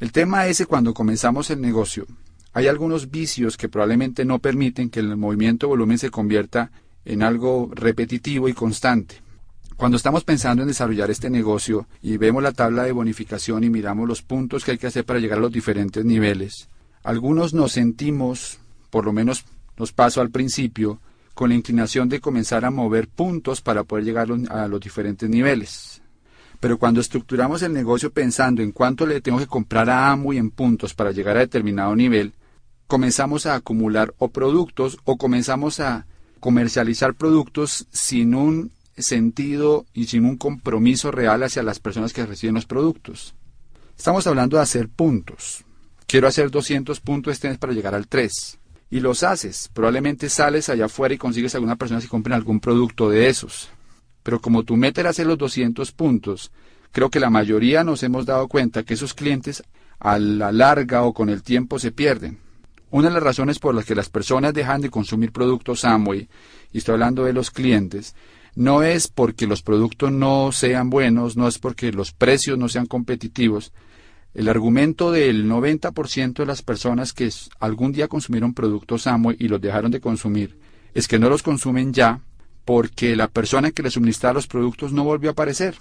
El 0.00 0.10
tema 0.10 0.48
es 0.48 0.58
que 0.58 0.66
cuando 0.66 0.92
comenzamos 0.92 1.50
el 1.50 1.60
negocio, 1.60 2.04
hay 2.52 2.66
algunos 2.66 3.12
vicios 3.12 3.56
que 3.56 3.68
probablemente 3.68 4.24
no 4.24 4.40
permiten 4.40 4.90
que 4.90 4.98
el 4.98 5.16
movimiento 5.16 5.68
volumen 5.68 5.98
se 5.98 6.10
convierta 6.10 6.72
en 7.04 7.22
algo 7.22 7.70
repetitivo 7.72 8.48
y 8.48 8.54
constante. 8.54 9.22
Cuando 9.76 9.96
estamos 9.96 10.24
pensando 10.24 10.62
en 10.62 10.68
desarrollar 10.68 11.12
este 11.12 11.30
negocio 11.30 11.86
y 12.02 12.16
vemos 12.16 12.42
la 12.42 12.50
tabla 12.50 12.82
de 12.82 12.90
bonificación 12.90 13.62
y 13.62 13.70
miramos 13.70 14.08
los 14.08 14.22
puntos 14.22 14.64
que 14.64 14.72
hay 14.72 14.78
que 14.78 14.88
hacer 14.88 15.04
para 15.04 15.20
llegar 15.20 15.38
a 15.38 15.42
los 15.42 15.52
diferentes 15.52 16.04
niveles, 16.04 16.68
algunos 17.06 17.54
nos 17.54 17.70
sentimos, 17.70 18.58
por 18.90 19.04
lo 19.04 19.12
menos 19.12 19.44
nos 19.76 19.92
pasó 19.92 20.20
al 20.20 20.30
principio, 20.30 20.98
con 21.34 21.50
la 21.50 21.54
inclinación 21.54 22.08
de 22.08 22.20
comenzar 22.20 22.64
a 22.64 22.72
mover 22.72 23.06
puntos 23.06 23.60
para 23.60 23.84
poder 23.84 24.04
llegar 24.04 24.26
a 24.50 24.66
los 24.66 24.80
diferentes 24.80 25.30
niveles. 25.30 26.02
Pero 26.58 26.78
cuando 26.78 27.00
estructuramos 27.00 27.62
el 27.62 27.72
negocio 27.72 28.10
pensando 28.10 28.60
en 28.60 28.72
cuánto 28.72 29.06
le 29.06 29.20
tengo 29.20 29.38
que 29.38 29.46
comprar 29.46 29.88
a 29.88 30.10
Amway 30.10 30.38
en 30.38 30.50
puntos 30.50 30.94
para 30.94 31.12
llegar 31.12 31.36
a 31.36 31.40
determinado 31.40 31.94
nivel, 31.94 32.32
comenzamos 32.88 33.46
a 33.46 33.54
acumular 33.54 34.12
o 34.18 34.28
productos 34.28 34.98
o 35.04 35.16
comenzamos 35.16 35.78
a 35.78 36.06
comercializar 36.40 37.14
productos 37.14 37.86
sin 37.92 38.34
un 38.34 38.72
sentido 38.98 39.86
y 39.94 40.06
sin 40.06 40.24
un 40.24 40.36
compromiso 40.36 41.12
real 41.12 41.44
hacia 41.44 41.62
las 41.62 41.78
personas 41.78 42.12
que 42.12 42.26
reciben 42.26 42.56
los 42.56 42.66
productos. 42.66 43.36
Estamos 43.96 44.26
hablando 44.26 44.56
de 44.56 44.64
hacer 44.64 44.88
puntos. 44.88 45.65
Quiero 46.06 46.28
hacer 46.28 46.50
200 46.50 47.00
puntos 47.00 47.32
este 47.32 47.48
mes 47.48 47.58
para 47.58 47.72
llegar 47.72 47.94
al 47.94 48.06
3. 48.06 48.58
Y 48.90 49.00
los 49.00 49.24
haces. 49.24 49.68
Probablemente 49.72 50.28
sales 50.28 50.68
allá 50.68 50.84
afuera 50.84 51.14
y 51.14 51.18
consigues 51.18 51.54
a 51.54 51.58
alguna 51.58 51.76
persona 51.76 52.00
que 52.00 52.08
compre 52.08 52.34
algún 52.34 52.60
producto 52.60 53.10
de 53.10 53.28
esos. 53.28 53.70
Pero 54.22 54.40
como 54.40 54.62
tu 54.62 54.76
meta 54.76 55.00
era 55.00 55.10
hacer 55.10 55.26
los 55.26 55.38
200 55.38 55.90
puntos, 55.92 56.52
creo 56.92 57.10
que 57.10 57.20
la 57.20 57.30
mayoría 57.30 57.82
nos 57.82 58.02
hemos 58.04 58.24
dado 58.24 58.46
cuenta 58.46 58.84
que 58.84 58.94
esos 58.94 59.14
clientes 59.14 59.64
a 59.98 60.18
la 60.18 60.52
larga 60.52 61.02
o 61.02 61.12
con 61.12 61.28
el 61.28 61.42
tiempo 61.42 61.78
se 61.78 61.90
pierden. 61.90 62.38
Una 62.90 63.08
de 63.08 63.14
las 63.14 63.22
razones 63.22 63.58
por 63.58 63.74
las 63.74 63.84
que 63.84 63.96
las 63.96 64.08
personas 64.08 64.54
dejan 64.54 64.80
de 64.80 64.90
consumir 64.90 65.32
productos 65.32 65.84
Amway, 65.84 66.28
y 66.72 66.78
estoy 66.78 66.94
hablando 66.94 67.24
de 67.24 67.32
los 67.32 67.50
clientes, 67.50 68.14
no 68.54 68.82
es 68.82 69.08
porque 69.08 69.46
los 69.46 69.62
productos 69.62 70.12
no 70.12 70.52
sean 70.52 70.88
buenos, 70.88 71.36
no 71.36 71.48
es 71.48 71.58
porque 71.58 71.92
los 71.92 72.12
precios 72.12 72.56
no 72.56 72.68
sean 72.68 72.86
competitivos. 72.86 73.72
El 74.36 74.50
argumento 74.50 75.12
del 75.12 75.48
90% 75.48 76.34
de 76.34 76.44
las 76.44 76.60
personas 76.60 77.14
que 77.14 77.32
algún 77.58 77.92
día 77.92 78.06
consumieron 78.06 78.52
productos 78.52 79.06
Amway 79.06 79.34
y 79.40 79.48
los 79.48 79.62
dejaron 79.62 79.90
de 79.90 80.02
consumir 80.02 80.58
es 80.92 81.08
que 81.08 81.18
no 81.18 81.30
los 81.30 81.42
consumen 81.42 81.94
ya 81.94 82.20
porque 82.66 83.16
la 83.16 83.28
persona 83.28 83.70
que 83.70 83.82
les 83.82 83.94
suministraba 83.94 84.34
los 84.34 84.46
productos 84.46 84.92
no 84.92 85.04
volvió 85.04 85.30
a 85.30 85.32
aparecer. 85.32 85.76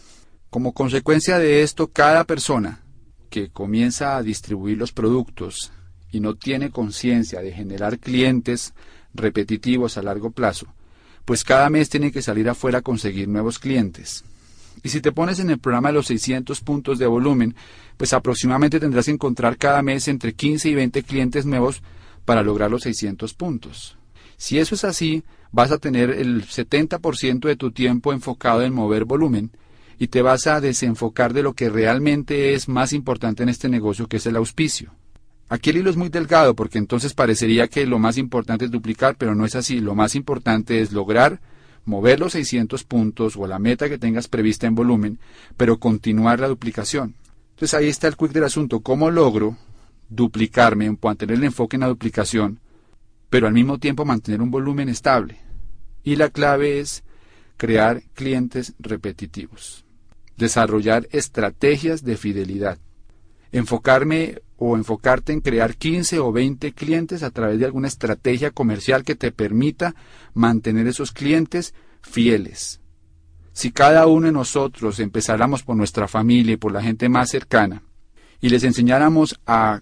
Como 0.49 0.71
consecuencia 0.73 1.37
de 1.37 1.63
esto, 1.63 1.87
cada 1.87 2.23
persona 2.23 2.79
que 3.29 3.49
comienza 3.49 4.15
a 4.15 4.23
distribuir 4.23 4.77
los 4.77 4.93
productos 4.93 5.73
y 6.09 6.21
no 6.21 6.35
tiene 6.35 6.71
conciencia 6.71 7.41
de 7.41 7.51
generar 7.51 7.99
clientes 7.99 8.73
repetitivos 9.13 9.97
a 9.97 10.01
largo 10.01 10.31
plazo, 10.31 10.67
pues 11.25 11.43
cada 11.43 11.69
mes 11.69 11.89
tiene 11.89 12.09
que 12.09 12.21
salir 12.21 12.47
afuera 12.47 12.77
a 12.77 12.83
conseguir 12.83 13.27
nuevos 13.27 13.59
clientes. 13.59 14.23
Y 14.83 14.89
si 14.89 15.01
te 15.01 15.11
pones 15.11 15.39
en 15.39 15.49
el 15.49 15.59
programa 15.59 15.89
de 15.89 15.95
los 15.95 16.07
600 16.07 16.61
puntos 16.61 16.99
de 16.99 17.07
volumen, 17.07 17.55
pues 17.97 18.13
aproximadamente 18.13 18.79
tendrás 18.79 19.05
que 19.05 19.11
encontrar 19.11 19.57
cada 19.57 19.81
mes 19.81 20.07
entre 20.07 20.33
15 20.33 20.69
y 20.69 20.75
20 20.75 21.03
clientes 21.03 21.45
nuevos 21.45 21.81
para 22.25 22.43
lograr 22.43 22.69
los 22.71 22.83
600 22.83 23.33
puntos. 23.33 23.97
Si 24.37 24.59
eso 24.59 24.75
es 24.75 24.83
así, 24.83 25.23
vas 25.51 25.71
a 25.71 25.77
tener 25.77 26.09
el 26.09 26.45
70% 26.45 27.47
de 27.47 27.55
tu 27.55 27.71
tiempo 27.71 28.11
enfocado 28.11 28.61
en 28.61 28.73
mover 28.73 29.05
volumen 29.05 29.51
y 29.97 30.07
te 30.07 30.21
vas 30.21 30.47
a 30.47 30.59
desenfocar 30.59 31.33
de 31.33 31.43
lo 31.43 31.53
que 31.53 31.69
realmente 31.69 32.53
es 32.53 32.67
más 32.67 32.91
importante 32.91 33.43
en 33.43 33.49
este 33.49 33.69
negocio, 33.69 34.07
que 34.07 34.17
es 34.17 34.25
el 34.25 34.35
auspicio. 34.35 34.93
Aquí 35.47 35.69
el 35.69 35.77
hilo 35.77 35.89
es 35.89 35.95
muy 35.95 36.09
delgado 36.09 36.55
porque 36.55 36.79
entonces 36.79 37.13
parecería 37.13 37.67
que 37.67 37.85
lo 37.85 37.99
más 37.99 38.17
importante 38.17 38.65
es 38.65 38.71
duplicar, 38.71 39.15
pero 39.17 39.35
no 39.35 39.45
es 39.45 39.55
así. 39.55 39.79
Lo 39.79 39.95
más 39.95 40.15
importante 40.15 40.81
es 40.81 40.91
lograr 40.91 41.39
mover 41.85 42.19
los 42.19 42.33
600 42.33 42.83
puntos 42.83 43.35
o 43.37 43.47
la 43.47 43.59
meta 43.59 43.87
que 43.89 43.97
tengas 43.97 44.27
prevista 44.27 44.67
en 44.67 44.75
volumen, 44.75 45.19
pero 45.55 45.79
continuar 45.79 46.39
la 46.39 46.47
duplicación. 46.47 47.15
Entonces 47.51 47.73
ahí 47.73 47.87
está 47.87 48.07
el 48.07 48.17
quick 48.17 48.31
del 48.31 48.43
asunto. 48.43 48.81
¿Cómo 48.81 49.09
logro 49.09 49.57
duplicarme, 50.09 50.97
mantener 51.01 51.37
el 51.37 51.43
enfoque 51.45 51.77
en 51.77 51.81
la 51.81 51.87
duplicación, 51.87 52.59
pero 53.29 53.47
al 53.47 53.53
mismo 53.53 53.77
tiempo 53.77 54.03
mantener 54.03 54.41
un 54.41 54.51
volumen 54.51 54.89
estable? 54.89 55.37
Y 56.03 56.17
la 56.17 56.29
clave 56.29 56.79
es 56.79 57.03
crear 57.57 58.03
clientes 58.13 58.73
repetitivos, 58.79 59.85
desarrollar 60.37 61.07
estrategias 61.11 62.03
de 62.03 62.17
fidelidad, 62.17 62.77
enfocarme 63.51 64.41
o 64.57 64.77
enfocarte 64.77 65.33
en 65.33 65.41
crear 65.41 65.75
15 65.75 66.19
o 66.19 66.31
20 66.31 66.71
clientes 66.73 67.23
a 67.23 67.31
través 67.31 67.59
de 67.59 67.65
alguna 67.65 67.87
estrategia 67.87 68.51
comercial 68.51 69.03
que 69.03 69.15
te 69.15 69.31
permita 69.31 69.95
mantener 70.33 70.87
esos 70.87 71.11
clientes 71.11 71.73
fieles. 72.01 72.79
Si 73.51 73.71
cada 73.71 74.07
uno 74.07 74.27
de 74.27 74.33
nosotros 74.33 74.99
empezáramos 74.99 75.63
por 75.63 75.75
nuestra 75.75 76.07
familia 76.07 76.53
y 76.53 76.57
por 76.57 76.71
la 76.71 76.81
gente 76.81 77.09
más 77.09 77.29
cercana 77.29 77.83
y 78.41 78.49
les 78.49 78.63
enseñáramos 78.63 79.39
a 79.45 79.81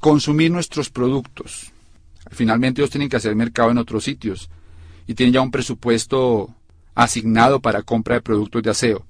consumir 0.00 0.50
nuestros 0.50 0.90
productos, 0.90 1.72
finalmente 2.30 2.80
ellos 2.80 2.90
tienen 2.90 3.08
que 3.08 3.16
hacer 3.16 3.34
mercado 3.34 3.70
en 3.70 3.78
otros 3.78 4.04
sitios 4.04 4.50
y 5.06 5.14
tienen 5.14 5.32
ya 5.32 5.40
un 5.40 5.50
presupuesto 5.50 6.54
asignado 6.94 7.60
para 7.60 7.82
compra 7.82 8.16
de 8.16 8.22
productos 8.22 8.62
de 8.62 8.70
aseo. 8.70 9.06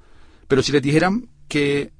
Pero 0.46 0.62
si 0.62 0.72
les 0.72 0.82
dijeran 0.82 1.28
que 1.48 1.92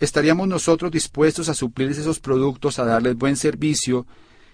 estaríamos 0.00 0.48
nosotros 0.48 0.90
dispuestos 0.90 1.48
a 1.48 1.54
suplirles 1.54 1.98
esos 1.98 2.20
productos, 2.20 2.78
a 2.78 2.84
darles 2.84 3.16
buen 3.16 3.36
servicio 3.36 4.06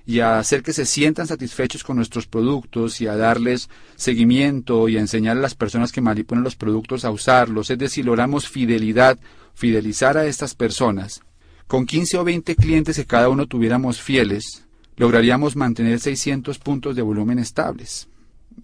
y 0.04 0.20
a 0.20 0.38
hacer 0.38 0.62
que 0.62 0.72
se 0.72 0.86
sientan 0.86 1.26
satisfechos 1.26 1.84
con 1.84 1.96
nuestros 1.96 2.26
productos 2.26 3.00
y 3.00 3.06
a 3.06 3.16
darles 3.16 3.68
seguimiento 3.96 4.88
y 4.88 4.96
a 4.96 5.00
enseñar 5.00 5.36
a 5.36 5.40
las 5.40 5.54
personas 5.54 5.92
que 5.92 6.00
manipulan 6.00 6.44
los 6.44 6.56
productos 6.56 7.04
a 7.04 7.10
usarlos, 7.10 7.70
es 7.70 7.78
decir, 7.78 8.04
logramos 8.04 8.48
fidelidad, 8.48 9.18
fidelizar 9.54 10.16
a 10.16 10.26
estas 10.26 10.54
personas. 10.54 11.20
Con 11.68 11.86
15 11.86 12.18
o 12.18 12.24
20 12.24 12.56
clientes 12.56 12.96
que 12.96 13.06
cada 13.06 13.28
uno 13.28 13.46
tuviéramos 13.46 14.00
fieles, 14.00 14.64
lograríamos 14.96 15.56
mantener 15.56 16.00
600 16.00 16.58
puntos 16.58 16.96
de 16.96 17.02
volumen 17.02 17.38
estables. 17.38 18.08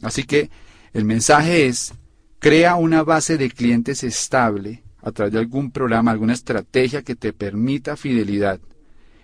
Así 0.02 0.24
que 0.24 0.50
el 0.92 1.04
mensaje 1.04 1.66
es, 1.66 1.94
crea 2.38 2.74
una 2.76 3.02
base 3.04 3.38
de 3.38 3.50
clientes 3.50 4.02
estable 4.02 4.82
a 5.02 5.12
través 5.12 5.32
de 5.32 5.38
algún 5.38 5.70
programa, 5.70 6.10
alguna 6.10 6.32
estrategia 6.32 7.02
que 7.02 7.14
te 7.14 7.32
permita 7.32 7.96
fidelidad 7.96 8.60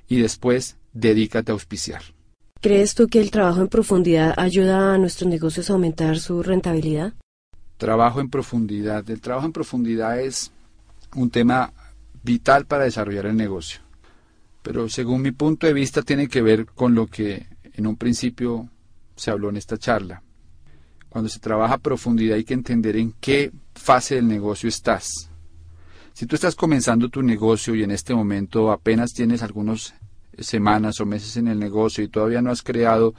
y 0.08 0.20
después 0.20 0.76
dedícate 0.92 1.52
a 1.52 1.54
auspiciar. 1.54 2.02
¿Crees 2.60 2.94
tú 2.94 3.08
que 3.08 3.20
el 3.20 3.30
trabajo 3.30 3.60
en 3.60 3.68
profundidad 3.68 4.34
ayuda 4.38 4.94
a 4.94 4.98
nuestros 4.98 5.28
negocios 5.28 5.68
a 5.68 5.74
aumentar 5.74 6.18
su 6.18 6.42
rentabilidad? 6.42 7.12
Trabajo 7.76 8.20
en 8.20 8.30
profundidad. 8.30 9.08
El 9.10 9.20
trabajo 9.20 9.46
en 9.46 9.52
profundidad 9.52 10.20
es 10.20 10.50
un 11.14 11.30
tema 11.30 11.72
vital 12.22 12.64
para 12.64 12.84
desarrollar 12.84 13.26
el 13.26 13.36
negocio. 13.36 13.80
Pero 14.62 14.88
según 14.88 15.20
mi 15.20 15.32
punto 15.32 15.66
de 15.66 15.74
vista 15.74 16.02
tiene 16.02 16.28
que 16.28 16.40
ver 16.40 16.64
con 16.66 16.94
lo 16.94 17.06
que 17.06 17.46
en 17.74 17.86
un 17.86 17.96
principio 17.96 18.68
se 19.14 19.30
habló 19.30 19.50
en 19.50 19.58
esta 19.58 19.76
charla. 19.76 20.22
Cuando 21.10 21.28
se 21.28 21.40
trabaja 21.40 21.74
a 21.74 21.78
profundidad 21.78 22.36
hay 22.36 22.44
que 22.44 22.54
entender 22.54 22.96
en 22.96 23.12
qué 23.20 23.52
fase 23.74 24.14
del 24.14 24.26
negocio 24.26 24.68
estás. 24.68 25.30
Si 26.14 26.26
tú 26.26 26.36
estás 26.36 26.54
comenzando 26.54 27.08
tu 27.08 27.22
negocio 27.22 27.74
y 27.74 27.82
en 27.82 27.90
este 27.90 28.14
momento 28.14 28.70
apenas 28.70 29.12
tienes 29.12 29.42
algunas 29.42 29.94
semanas 30.38 31.00
o 31.00 31.06
meses 31.06 31.36
en 31.38 31.48
el 31.48 31.58
negocio 31.58 32.04
y 32.04 32.08
todavía 32.08 32.40
no 32.40 32.52
has 32.52 32.62
creado 32.62 33.14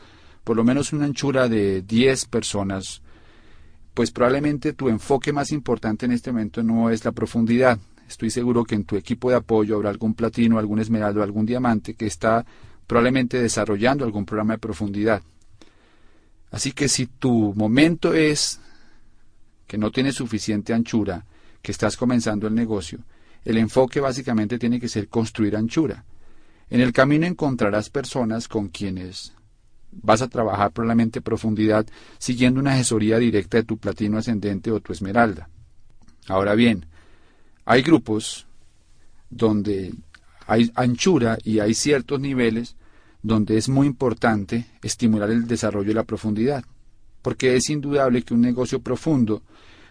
por 0.45 0.55
lo 0.55 0.63
menos 0.63 0.93
una 0.93 1.03
anchura 1.03 1.49
de 1.49 1.81
10 1.81 2.25
personas, 2.27 3.01
pues 3.93 4.11
probablemente 4.11 4.71
tu 4.71 4.87
enfoque 4.87 5.33
más 5.33 5.51
importante 5.51 6.05
en 6.05 6.13
este 6.13 6.31
momento 6.31 6.63
no 6.63 6.89
es 6.89 7.03
la 7.03 7.11
profundidad. 7.11 7.79
Estoy 8.07 8.29
seguro 8.29 8.63
que 8.63 8.75
en 8.75 8.85
tu 8.85 8.95
equipo 8.95 9.29
de 9.29 9.35
apoyo 9.35 9.75
habrá 9.75 9.89
algún 9.89 10.13
platino, 10.13 10.57
algún 10.57 10.79
esmeralda, 10.79 11.21
algún 11.21 11.45
diamante 11.45 11.95
que 11.95 12.05
está 12.05 12.45
probablemente 12.87 13.41
desarrollando 13.41 14.05
algún 14.05 14.25
programa 14.25 14.53
de 14.53 14.59
profundidad. 14.59 15.21
Así 16.49 16.71
que 16.71 16.87
si 16.87 17.07
tu 17.07 17.53
momento 17.55 18.13
es 18.13 18.61
que 19.67 19.77
no 19.77 19.91
tienes 19.91 20.15
suficiente 20.15 20.73
anchura, 20.73 21.25
que 21.65 21.71
estás 21.71 21.97
comenzando 21.97 22.45
el 22.45 22.53
negocio, 22.53 22.99
el 23.43 23.57
enfoque 23.57 23.99
básicamente 23.99 24.59
tiene 24.59 24.79
que 24.79 24.87
ser 24.87 25.07
construir 25.07 25.55
anchura. 25.57 26.05
En 26.69 26.79
el 26.79 26.93
camino 26.93 27.25
encontrarás 27.25 27.89
personas 27.89 28.47
con 28.47 28.69
quienes 28.69 29.33
vas 29.91 30.21
a 30.21 30.27
trabajar 30.27 30.71
probablemente 30.71 31.21
profundidad 31.21 31.87
siguiendo 32.19 32.59
una 32.59 32.73
asesoría 32.73 33.17
directa 33.17 33.57
de 33.57 33.63
tu 33.63 33.77
platino 33.77 34.19
ascendente 34.19 34.71
o 34.71 34.79
tu 34.79 34.93
esmeralda. 34.93 35.49
Ahora 36.27 36.53
bien, 36.53 36.85
hay 37.65 37.81
grupos 37.81 38.45
donde 39.31 39.91
hay 40.45 40.71
anchura 40.75 41.39
y 41.43 41.59
hay 41.59 41.73
ciertos 41.73 42.19
niveles 42.19 42.75
donde 43.23 43.57
es 43.57 43.69
muy 43.69 43.87
importante 43.87 44.67
estimular 44.83 45.31
el 45.31 45.47
desarrollo 45.47 45.87
de 45.87 45.95
la 45.95 46.03
profundidad, 46.03 46.63
porque 47.23 47.55
es 47.55 47.71
indudable 47.71 48.21
que 48.21 48.35
un 48.35 48.41
negocio 48.41 48.81
profundo 48.81 49.41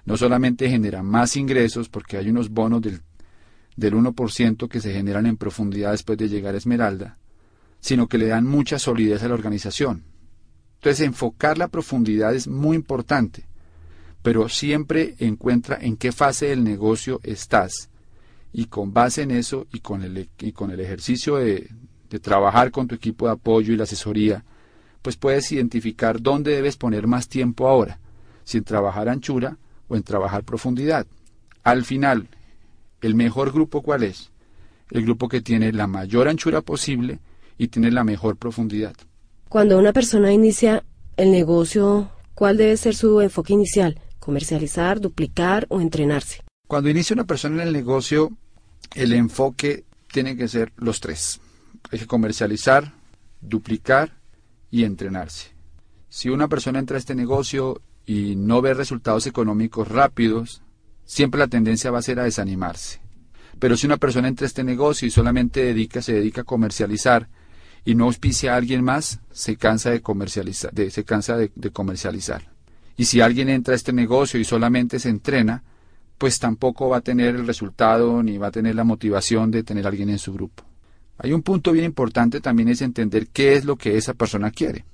no 0.04 0.16
solamente 0.16 0.68
genera 0.68 1.02
más 1.02 1.36
ingresos 1.36 1.88
porque 1.88 2.16
hay 2.16 2.28
unos 2.28 2.50
bonos 2.50 2.82
del, 2.82 3.00
del 3.76 3.94
1% 3.94 4.68
que 4.68 4.80
se 4.80 4.92
generan 4.92 5.26
en 5.26 5.36
profundidad 5.36 5.92
después 5.92 6.18
de 6.18 6.28
llegar 6.28 6.54
a 6.54 6.58
Esmeralda, 6.58 7.18
sino 7.80 8.06
que 8.06 8.18
le 8.18 8.26
dan 8.26 8.46
mucha 8.46 8.78
solidez 8.78 9.22
a 9.22 9.28
la 9.28 9.34
organización. 9.34 10.04
Entonces, 10.76 11.06
enfocar 11.06 11.56
la 11.56 11.68
profundidad 11.68 12.34
es 12.34 12.46
muy 12.46 12.76
importante, 12.76 13.46
pero 14.22 14.48
siempre 14.48 15.14
encuentra 15.18 15.78
en 15.80 15.96
qué 15.96 16.12
fase 16.12 16.46
del 16.46 16.62
negocio 16.62 17.20
estás 17.22 17.88
y 18.52 18.66
con 18.66 18.92
base 18.92 19.22
en 19.22 19.30
eso 19.30 19.66
y 19.72 19.80
con 19.80 20.02
el, 20.02 20.28
y 20.38 20.52
con 20.52 20.70
el 20.70 20.80
ejercicio 20.80 21.36
de, 21.36 21.70
de 22.10 22.18
trabajar 22.20 22.70
con 22.70 22.86
tu 22.86 22.94
equipo 22.94 23.26
de 23.26 23.32
apoyo 23.32 23.72
y 23.72 23.76
la 23.76 23.84
asesoría, 23.84 24.44
pues 25.00 25.16
puedes 25.16 25.50
identificar 25.52 26.20
dónde 26.20 26.52
debes 26.52 26.76
poner 26.76 27.06
más 27.06 27.28
tiempo 27.28 27.66
ahora, 27.66 27.98
si 28.44 28.58
en 28.58 28.64
trabajar 28.64 29.08
anchura 29.08 29.58
o 29.88 29.96
en 29.96 30.02
trabajar 30.02 30.44
profundidad. 30.44 31.06
Al 31.62 31.84
final, 31.84 32.28
¿El 33.04 33.14
mejor 33.14 33.52
grupo 33.52 33.82
cuál 33.82 34.02
es? 34.02 34.30
El 34.90 35.02
grupo 35.02 35.28
que 35.28 35.42
tiene 35.42 35.72
la 35.72 35.86
mayor 35.86 36.26
anchura 36.26 36.62
posible 36.62 37.18
y 37.58 37.68
tiene 37.68 37.90
la 37.90 38.02
mejor 38.02 38.38
profundidad. 38.38 38.94
Cuando 39.50 39.78
una 39.78 39.92
persona 39.92 40.32
inicia 40.32 40.82
el 41.18 41.30
negocio, 41.30 42.10
¿cuál 42.34 42.56
debe 42.56 42.78
ser 42.78 42.94
su 42.94 43.20
enfoque 43.20 43.52
inicial? 43.52 44.00
¿Comercializar, 44.18 45.02
duplicar 45.02 45.66
o 45.68 45.82
entrenarse? 45.82 46.40
Cuando 46.66 46.88
inicia 46.88 47.12
una 47.12 47.26
persona 47.26 47.60
en 47.60 47.68
el 47.68 47.74
negocio, 47.74 48.30
el 48.94 49.12
enfoque 49.12 49.84
tiene 50.10 50.34
que 50.34 50.48
ser 50.48 50.72
los 50.76 50.98
tres. 50.98 51.42
Hay 51.90 51.98
que 51.98 52.06
comercializar, 52.06 52.94
duplicar 53.42 54.14
y 54.70 54.84
entrenarse. 54.84 55.48
Si 56.08 56.30
una 56.30 56.48
persona 56.48 56.78
entra 56.78 56.96
a 56.96 57.00
este 57.00 57.14
negocio 57.14 57.82
y 58.06 58.36
no 58.36 58.60
ve 58.62 58.74
resultados 58.74 59.26
económicos 59.26 59.88
rápidos, 59.88 60.62
siempre 61.04 61.38
la 61.38 61.48
tendencia 61.48 61.90
va 61.90 61.98
a 61.98 62.02
ser 62.02 62.20
a 62.20 62.24
desanimarse. 62.24 63.00
Pero 63.58 63.76
si 63.76 63.86
una 63.86 63.96
persona 63.96 64.28
entra 64.28 64.44
a 64.44 64.48
este 64.48 64.64
negocio 64.64 65.06
y 65.06 65.10
solamente 65.10 65.64
dedica, 65.64 66.02
se 66.02 66.12
dedica 66.12 66.42
a 66.42 66.44
comercializar 66.44 67.28
y 67.84 67.94
no 67.94 68.04
auspicia 68.04 68.54
a 68.54 68.56
alguien 68.56 68.82
más, 68.82 69.20
se 69.30 69.56
cansa 69.56 69.90
de 69.90 70.00
comercializar, 70.00 70.72
se 70.90 71.04
cansa 71.04 71.36
de 71.36 71.70
comercializar. 71.72 72.50
Y 72.96 73.06
si 73.06 73.20
alguien 73.20 73.48
entra 73.48 73.72
a 73.72 73.76
este 73.76 73.92
negocio 73.92 74.38
y 74.38 74.44
solamente 74.44 74.98
se 74.98 75.08
entrena, 75.08 75.62
pues 76.18 76.38
tampoco 76.38 76.88
va 76.88 76.98
a 76.98 77.02
tener 77.02 77.34
el 77.34 77.46
resultado 77.46 78.22
ni 78.22 78.38
va 78.38 78.48
a 78.48 78.52
tener 78.52 78.74
la 78.74 78.84
motivación 78.84 79.50
de 79.50 79.64
tener 79.64 79.84
a 79.84 79.88
alguien 79.88 80.10
en 80.10 80.18
su 80.18 80.32
grupo. 80.32 80.64
Hay 81.18 81.32
un 81.32 81.42
punto 81.42 81.72
bien 81.72 81.84
importante 81.84 82.40
también 82.40 82.68
es 82.68 82.82
entender 82.82 83.28
qué 83.28 83.54
es 83.54 83.64
lo 83.64 83.76
que 83.76 83.96
esa 83.96 84.14
persona 84.14 84.50
quiere. 84.50 84.84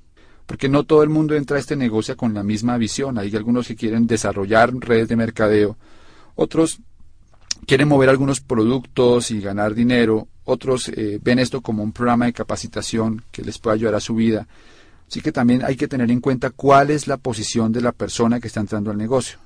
Porque 0.50 0.68
no 0.68 0.82
todo 0.82 1.04
el 1.04 1.10
mundo 1.10 1.36
entra 1.36 1.58
a 1.58 1.60
este 1.60 1.76
negocio 1.76 2.16
con 2.16 2.34
la 2.34 2.42
misma 2.42 2.76
visión. 2.76 3.18
Hay 3.18 3.36
algunos 3.36 3.68
que 3.68 3.76
quieren 3.76 4.08
desarrollar 4.08 4.74
redes 4.74 5.06
de 5.06 5.14
mercadeo, 5.14 5.76
otros 6.34 6.80
quieren 7.68 7.86
mover 7.86 8.08
algunos 8.08 8.40
productos 8.40 9.30
y 9.30 9.40
ganar 9.40 9.76
dinero, 9.76 10.26
otros 10.42 10.88
eh, 10.88 11.20
ven 11.22 11.38
esto 11.38 11.60
como 11.60 11.84
un 11.84 11.92
programa 11.92 12.24
de 12.24 12.32
capacitación 12.32 13.22
que 13.30 13.42
les 13.42 13.60
puede 13.60 13.76
ayudar 13.76 13.94
a 13.94 14.00
su 14.00 14.16
vida. 14.16 14.48
Así 15.06 15.20
que 15.20 15.30
también 15.30 15.64
hay 15.64 15.76
que 15.76 15.86
tener 15.86 16.10
en 16.10 16.20
cuenta 16.20 16.50
cuál 16.50 16.90
es 16.90 17.06
la 17.06 17.16
posición 17.16 17.70
de 17.70 17.82
la 17.82 17.92
persona 17.92 18.40
que 18.40 18.48
está 18.48 18.58
entrando 18.58 18.90
al 18.90 18.98
negocio. 18.98 19.38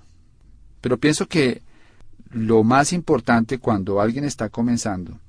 Pero 0.80 0.96
pienso 0.96 1.26
que 1.26 1.60
lo 2.30 2.64
más 2.64 2.94
importante 2.94 3.58
cuando 3.58 4.00
alguien 4.00 4.24
está 4.24 4.48
comenzando 4.48 5.20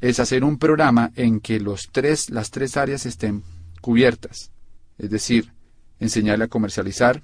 es 0.00 0.20
hacer 0.20 0.44
un 0.44 0.58
programa 0.58 1.10
en 1.16 1.40
que 1.40 1.58
los 1.58 1.88
tres, 1.90 2.30
las 2.30 2.52
tres 2.52 2.76
áreas 2.76 3.04
estén 3.04 3.42
cubiertas. 3.80 4.53
Es 4.98 5.10
decir, 5.10 5.52
enseñarle 6.00 6.44
a 6.44 6.48
comercializar. 6.48 7.22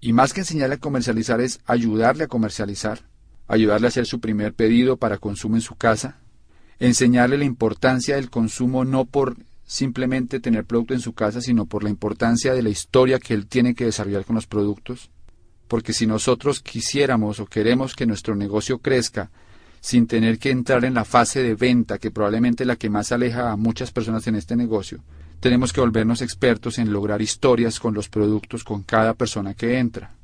Y 0.00 0.12
más 0.12 0.32
que 0.32 0.40
enseñarle 0.40 0.76
a 0.76 0.80
comercializar 0.80 1.40
es 1.40 1.60
ayudarle 1.66 2.24
a 2.24 2.28
comercializar, 2.28 3.00
ayudarle 3.46 3.86
a 3.86 3.88
hacer 3.88 4.06
su 4.06 4.20
primer 4.20 4.54
pedido 4.54 4.96
para 4.96 5.18
consumo 5.18 5.56
en 5.56 5.62
su 5.62 5.76
casa, 5.76 6.18
enseñarle 6.78 7.38
la 7.38 7.44
importancia 7.44 8.16
del 8.16 8.30
consumo 8.30 8.84
no 8.84 9.04
por 9.04 9.36
simplemente 9.66 10.40
tener 10.40 10.64
producto 10.64 10.94
en 10.94 11.00
su 11.00 11.14
casa, 11.14 11.40
sino 11.40 11.66
por 11.66 11.84
la 11.84 11.90
importancia 11.90 12.52
de 12.52 12.62
la 12.62 12.68
historia 12.68 13.18
que 13.18 13.34
él 13.34 13.46
tiene 13.46 13.74
que 13.74 13.86
desarrollar 13.86 14.24
con 14.24 14.36
los 14.36 14.46
productos, 14.46 15.10
porque 15.68 15.92
si 15.92 16.06
nosotros 16.06 16.60
quisiéramos 16.60 17.40
o 17.40 17.46
queremos 17.46 17.94
que 17.94 18.06
nuestro 18.06 18.34
negocio 18.34 18.78
crezca 18.78 19.30
sin 19.80 20.06
tener 20.06 20.38
que 20.38 20.50
entrar 20.50 20.84
en 20.84 20.94
la 20.94 21.04
fase 21.04 21.42
de 21.42 21.54
venta, 21.54 21.98
que 21.98 22.10
probablemente 22.10 22.64
es 22.64 22.66
la 22.66 22.76
que 22.76 22.90
más 22.90 23.12
aleja 23.12 23.50
a 23.50 23.56
muchas 23.56 23.90
personas 23.90 24.26
en 24.26 24.34
este 24.34 24.56
negocio, 24.56 25.02
tenemos 25.44 25.74
que 25.74 25.82
volvernos 25.82 26.22
expertos 26.22 26.78
en 26.78 26.90
lograr 26.90 27.20
historias 27.20 27.78
con 27.78 27.92
los 27.92 28.08
productos 28.08 28.64
con 28.64 28.82
cada 28.82 29.12
persona 29.12 29.52
que 29.52 29.78
entra. 29.78 30.14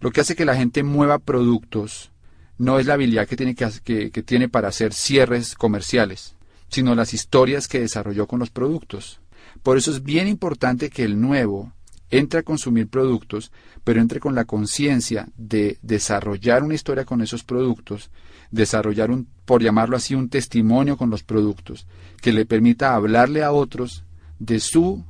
Lo 0.00 0.12
que 0.12 0.20
hace 0.20 0.36
que 0.36 0.44
la 0.44 0.54
gente 0.54 0.84
mueva 0.84 1.18
productos 1.18 2.12
no 2.58 2.78
es 2.78 2.86
la 2.86 2.94
habilidad 2.94 3.26
que 3.26 3.34
tiene, 3.34 3.56
que, 3.56 4.22
tiene 4.24 4.48
para 4.48 4.68
hacer 4.68 4.94
cierres 4.94 5.56
comerciales, 5.56 6.36
sino 6.68 6.94
las 6.94 7.12
historias 7.12 7.66
que 7.66 7.80
desarrolló 7.80 8.28
con 8.28 8.38
los 8.38 8.50
productos. 8.50 9.20
Por 9.64 9.78
eso 9.78 9.90
es 9.90 10.04
bien 10.04 10.28
importante 10.28 10.90
que 10.90 11.02
el 11.02 11.20
nuevo 11.20 11.72
entre 12.12 12.38
a 12.38 12.44
consumir 12.44 12.86
productos, 12.86 13.50
pero 13.82 14.00
entre 14.00 14.20
con 14.20 14.36
la 14.36 14.44
conciencia 14.44 15.26
de 15.36 15.78
desarrollar 15.82 16.62
una 16.62 16.76
historia 16.76 17.04
con 17.04 17.20
esos 17.20 17.42
productos, 17.42 18.12
desarrollar 18.52 19.10
un, 19.10 19.26
por 19.44 19.60
llamarlo 19.60 19.96
así, 19.96 20.14
un 20.14 20.28
testimonio 20.28 20.96
con 20.96 21.10
los 21.10 21.24
productos, 21.24 21.88
que 22.22 22.32
le 22.32 22.46
permita 22.46 22.94
hablarle 22.94 23.42
a 23.42 23.50
otros 23.50 24.04
de 24.38 24.60
su 24.60 25.04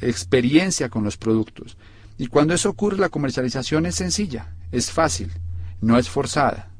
experiencia 0.00 0.88
con 0.88 1.04
los 1.04 1.16
productos. 1.16 1.76
Y 2.16 2.28
cuando 2.28 2.54
eso 2.54 2.70
ocurre, 2.70 2.98
la 2.98 3.08
comercialización 3.08 3.86
es 3.86 3.96
sencilla, 3.96 4.54
es 4.70 4.90
fácil, 4.90 5.32
no 5.80 5.98
es 5.98 6.08
forzada. 6.08 6.70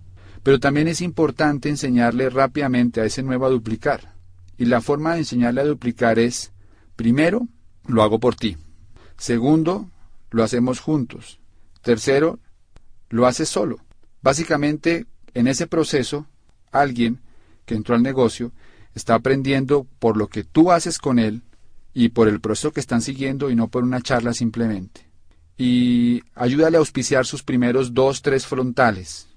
Pero 0.43 0.61
también 0.61 0.89
es 0.89 1.01
importante 1.01 1.69
enseñarle 1.69 2.31
rápidamente 2.31 3.01
a 3.01 3.05
ese 3.05 3.23
nuevo 3.23 3.47
a 3.47 3.51
duplicar. 3.51 4.15
Y 4.59 4.67
la 4.67 4.81
forma 4.81 5.15
de 5.15 5.21
enseñarle 5.21 5.63
a 5.63 5.65
duplicar 5.65 6.19
es, 6.19 6.53
primero, 6.97 7.49
lo 7.87 8.03
hago 8.03 8.21
por 8.21 8.37
ti. 8.37 8.57
Segundo, 9.17 9.91
lo 10.31 10.45
hacemos 10.45 10.81
juntos. 10.81 11.41
Tercero, 11.83 12.39
lo 13.09 13.27
haces 13.27 13.49
solo. 13.49 13.79
Básicamente, 14.23 15.07
en 15.35 15.49
ese 15.49 15.67
proceso, 15.67 16.27
alguien 16.71 17.21
que 17.65 17.75
entró 17.75 17.95
al 17.95 18.03
negocio 18.03 18.53
está 18.95 19.15
aprendiendo 19.15 19.87
por 19.99 20.17
lo 20.17 20.29
que 20.29 20.45
tú 20.45 20.71
haces 20.71 20.99
con 20.99 21.19
él 21.19 21.43
y 21.95 22.09
por 22.09 22.29
el 22.29 22.41
proceso 22.41 22.73
que 22.73 22.81
están 22.81 23.01
siguiendo 23.01 23.49
y 23.49 23.55
no 23.55 23.69
por 23.69 23.85
una 23.85 24.03
charla 24.03 24.35
simplemente. 24.35 25.09
Y 25.57 26.23
ayúdale 26.35 26.77
a 26.77 26.81
auspiciar 26.81 27.25
sus 27.25 27.45
primeros 27.45 27.95
dos, 27.95 28.21
tres 28.21 28.47
frontales, 28.47 29.29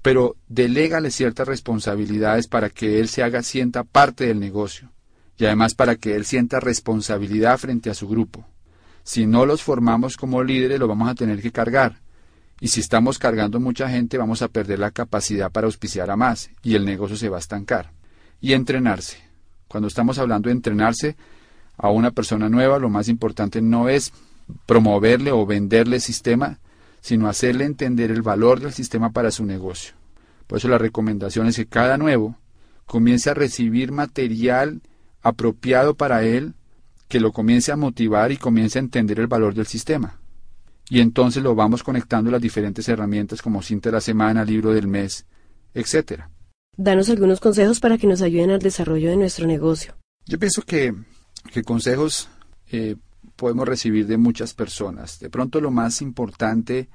pero 0.00 0.36
delégale 0.48 1.10
ciertas 1.10 1.46
responsabilidades 1.46 2.48
para 2.48 2.70
que 2.70 2.98
él 2.98 3.08
se 3.08 3.22
haga 3.22 3.42
sienta 3.42 3.84
parte 3.84 4.26
del 4.26 4.40
negocio 4.40 4.90
y 5.36 5.44
además 5.44 5.74
para 5.74 5.96
que 5.96 6.16
él 6.16 6.24
sienta 6.24 6.58
responsabilidad 6.58 7.58
frente 7.58 7.90
a 7.90 7.94
su 7.94 8.08
grupo. 8.08 8.46
Si 9.04 9.26
no 9.26 9.46
los 9.46 9.62
formamos 9.62 10.16
como 10.16 10.42
líderes, 10.42 10.80
lo 10.80 10.88
vamos 10.88 11.08
a 11.08 11.14
tener 11.14 11.40
que 11.40 11.52
cargar. 11.52 12.00
Y 12.60 12.68
si 12.68 12.80
estamos 12.80 13.18
cargando 13.18 13.60
mucha 13.60 13.88
gente, 13.88 14.18
vamos 14.18 14.42
a 14.42 14.48
perder 14.48 14.80
la 14.80 14.90
capacidad 14.90 15.52
para 15.52 15.66
auspiciar 15.66 16.10
a 16.10 16.16
más 16.16 16.50
y 16.62 16.74
el 16.74 16.84
negocio 16.84 17.16
se 17.16 17.28
va 17.28 17.36
a 17.36 17.40
estancar. 17.40 17.92
Y 18.40 18.52
entrenarse. 18.54 19.18
Cuando 19.68 19.88
estamos 19.88 20.18
hablando 20.18 20.48
de 20.48 20.54
entrenarse 20.54 21.16
a 21.78 21.90
una 21.90 22.10
persona 22.10 22.48
nueva, 22.48 22.78
lo 22.78 22.90
más 22.90 23.08
importante 23.08 23.62
no 23.62 23.88
es 23.88 24.12
promoverle 24.66 25.32
o 25.32 25.46
venderle 25.46 25.96
el 25.96 26.02
sistema, 26.02 26.58
sino 27.00 27.28
hacerle 27.28 27.64
entender 27.64 28.10
el 28.10 28.22
valor 28.22 28.60
del 28.60 28.72
sistema 28.72 29.10
para 29.10 29.30
su 29.30 29.44
negocio. 29.44 29.94
Por 30.46 30.58
eso 30.58 30.68
la 30.68 30.78
recomendación 30.78 31.46
es 31.46 31.56
que 31.56 31.66
cada 31.66 31.96
nuevo 31.96 32.36
comience 32.86 33.30
a 33.30 33.34
recibir 33.34 33.92
material 33.92 34.80
apropiado 35.22 35.94
para 35.94 36.24
él 36.24 36.54
que 37.06 37.20
lo 37.20 37.32
comience 37.32 37.72
a 37.72 37.76
motivar 37.76 38.32
y 38.32 38.36
comience 38.36 38.78
a 38.78 38.82
entender 38.82 39.20
el 39.20 39.26
valor 39.26 39.54
del 39.54 39.66
sistema. 39.66 40.18
Y 40.90 41.00
entonces 41.00 41.42
lo 41.42 41.54
vamos 41.54 41.82
conectando 41.82 42.30
a 42.30 42.32
las 42.32 42.42
diferentes 42.42 42.88
herramientas 42.88 43.42
como 43.42 43.62
cinta 43.62 43.90
de 43.90 43.94
la 43.94 44.00
semana, 44.00 44.44
libro 44.44 44.72
del 44.72 44.88
mes, 44.88 45.26
etc. 45.74 46.22
Danos 46.76 47.10
algunos 47.10 47.40
consejos 47.40 47.80
para 47.80 47.98
que 47.98 48.06
nos 48.06 48.22
ayuden 48.22 48.50
al 48.50 48.58
desarrollo 48.58 49.10
de 49.10 49.16
nuestro 49.16 49.46
negocio. 49.46 49.94
Yo 50.26 50.38
pienso 50.38 50.62
que, 50.62 50.94
que 51.52 51.62
consejos 51.62 52.28
eh, 52.70 52.96
podemos 53.36 53.66
recibir 53.66 54.06
de 54.06 54.16
muchas 54.16 54.54
personas. 54.54 55.18
De 55.20 55.30
pronto 55.30 55.60
lo 55.60 55.70
más 55.70 56.02
importante 56.02 56.88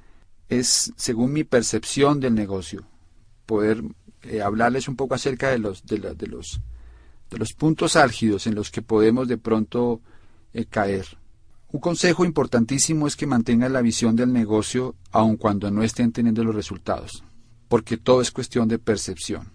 es, 0.48 0.92
según 0.96 1.32
mi 1.32 1.44
percepción 1.44 2.20
del 2.20 2.34
negocio, 2.34 2.84
poder 3.46 3.82
eh, 4.22 4.42
hablarles 4.42 4.88
un 4.88 4.96
poco 4.96 5.14
acerca 5.14 5.48
de 5.50 5.58
los, 5.58 5.84
de, 5.86 5.98
los 5.98 6.60
de 7.30 7.38
los 7.38 7.52
puntos 7.52 7.96
álgidos 7.96 8.46
en 8.46 8.54
los 8.54 8.70
que 8.70 8.82
podemos 8.82 9.28
de 9.28 9.38
pronto 9.38 10.00
eh, 10.52 10.66
caer. 10.66 11.06
Un 11.72 11.80
consejo 11.80 12.24
importantísimo 12.24 13.06
es 13.06 13.16
que 13.16 13.26
mantengan 13.26 13.72
la 13.72 13.82
visión 13.82 14.14
del 14.14 14.32
negocio 14.32 14.94
aun 15.10 15.36
cuando 15.36 15.70
no 15.70 15.82
estén 15.82 16.12
teniendo 16.12 16.44
los 16.44 16.54
resultados, 16.54 17.24
porque 17.68 17.96
todo 17.96 18.20
es 18.20 18.30
cuestión 18.30 18.68
de 18.68 18.78
percepción. 18.78 19.52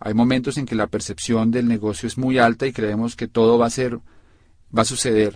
Hay 0.00 0.14
momentos 0.14 0.58
en 0.58 0.66
que 0.66 0.74
la 0.74 0.86
percepción 0.86 1.50
del 1.50 1.66
negocio 1.66 2.06
es 2.06 2.18
muy 2.18 2.38
alta 2.38 2.66
y 2.66 2.72
creemos 2.72 3.16
que 3.16 3.26
todo 3.28 3.58
va 3.58 3.66
a 3.66 3.70
ser 3.70 3.98
va 4.76 4.82
a 4.82 4.86
suceder 4.86 5.34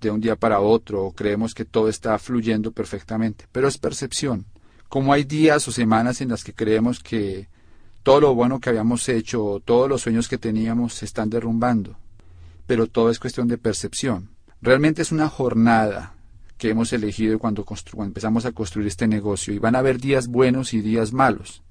de 0.00 0.10
un 0.10 0.20
día 0.20 0.36
para 0.36 0.60
otro 0.60 1.04
o 1.04 1.12
creemos 1.12 1.54
que 1.54 1.64
todo 1.64 1.88
está 1.88 2.18
fluyendo 2.18 2.72
perfectamente, 2.72 3.46
pero 3.52 3.68
es 3.68 3.78
percepción. 3.78 4.46
Como 4.88 5.12
hay 5.12 5.24
días 5.24 5.66
o 5.68 5.72
semanas 5.72 6.20
en 6.20 6.28
las 6.28 6.44
que 6.44 6.54
creemos 6.54 7.00
que 7.00 7.48
todo 8.02 8.20
lo 8.20 8.34
bueno 8.34 8.60
que 8.60 8.68
habíamos 8.68 9.08
hecho, 9.08 9.60
todos 9.64 9.88
los 9.88 10.02
sueños 10.02 10.28
que 10.28 10.38
teníamos 10.38 10.94
se 10.94 11.06
están 11.06 11.30
derrumbando. 11.30 11.96
Pero 12.66 12.86
todo 12.86 13.10
es 13.10 13.18
cuestión 13.18 13.48
de 13.48 13.58
percepción. 13.58 14.30
Realmente 14.60 15.02
es 15.02 15.10
una 15.10 15.28
jornada 15.28 16.14
que 16.58 16.70
hemos 16.70 16.92
elegido 16.92 17.38
cuando, 17.38 17.66
empezamos 17.98 18.46
a 18.46 18.52
construir 18.52 18.86
este 18.86 19.08
negocio 19.08 19.52
y 19.52 19.58
van 19.58 19.74
a 19.74 19.80
haber 19.80 20.00
días 20.00 20.28
buenos 20.28 20.74
y 20.74 20.80
días 20.80 21.12
malos. 21.12 21.62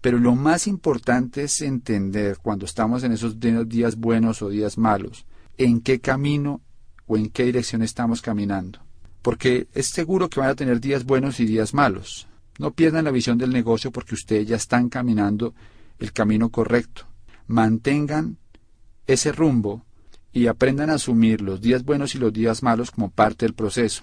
Pero 0.00 0.18
lo 0.18 0.34
más 0.34 0.66
importante 0.66 1.44
es 1.44 1.62
entender 1.62 2.38
cuando 2.42 2.64
estamos 2.64 3.04
en 3.04 3.12
esos 3.12 3.38
días 3.38 3.96
buenos 3.96 4.42
o 4.42 4.48
días 4.48 4.76
malos, 4.76 5.26
en 5.58 5.80
qué 5.80 6.00
camino 6.00 6.60
o 7.06 7.16
en 7.16 7.30
qué 7.30 7.44
dirección 7.44 7.82
estamos 7.82 8.22
caminando. 8.22 8.80
Porque 9.22 9.68
es 9.74 9.88
seguro 9.88 10.28
que 10.28 10.40
van 10.40 10.50
a 10.50 10.54
tener 10.54 10.80
días 10.80 11.04
buenos 11.04 11.40
y 11.40 11.46
días 11.46 11.74
malos. 11.74 12.26
No 12.58 12.72
pierdan 12.72 13.04
la 13.04 13.10
visión 13.10 13.38
del 13.38 13.50
negocio 13.50 13.90
porque 13.90 14.14
ustedes 14.14 14.48
ya 14.48 14.56
están 14.56 14.88
caminando 14.88 15.54
el 15.98 16.12
camino 16.12 16.50
correcto. 16.50 17.06
Mantengan 17.46 18.38
ese 19.06 19.32
rumbo 19.32 19.84
y 20.32 20.46
aprendan 20.46 20.90
a 20.90 20.94
asumir 20.94 21.40
los 21.40 21.60
días 21.60 21.84
buenos 21.84 22.14
y 22.14 22.18
los 22.18 22.32
días 22.32 22.62
malos 22.62 22.90
como 22.90 23.10
parte 23.10 23.44
del 23.44 23.54
proceso. 23.54 24.02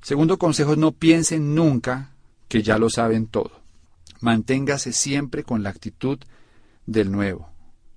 Segundo 0.00 0.38
consejo, 0.38 0.76
no 0.76 0.92
piensen 0.92 1.54
nunca 1.54 2.12
que 2.48 2.62
ya 2.62 2.78
lo 2.78 2.88
saben 2.88 3.26
todo. 3.26 3.52
Manténgase 4.20 4.92
siempre 4.92 5.44
con 5.44 5.62
la 5.62 5.70
actitud 5.70 6.18
del 6.86 7.12
nuevo, 7.12 7.50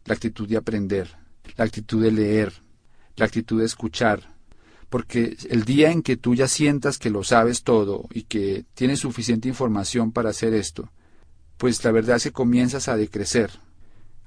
la 0.06 0.14
actitud 0.14 0.48
de 0.48 0.58
aprender, 0.58 1.16
la 1.56 1.64
actitud 1.66 2.04
de 2.04 2.12
leer, 2.12 2.54
la 3.22 3.28
actitud 3.28 3.60
de 3.60 3.66
escuchar, 3.66 4.34
porque 4.90 5.38
el 5.50 5.64
día 5.64 5.92
en 5.92 6.02
que 6.02 6.18
tú 6.18 6.34
ya 6.34 6.48
sientas 6.48 6.98
que 6.98 7.12
lo 7.12 7.24
sabes 7.24 7.62
todo 7.62 8.08
y 8.12 8.24
que 8.24 8.66
tienes 8.74 9.00
suficiente 9.00 9.48
información 9.48 10.12
para 10.12 10.32
hacer 10.32 10.56
esto, 10.56 10.90
pues 11.58 11.84
la 11.84 11.92
verdad 11.92 12.18
es 12.18 12.24
que 12.24 12.32
comienzas 12.32 12.88
a 12.88 12.98
decrecer. 12.98 13.52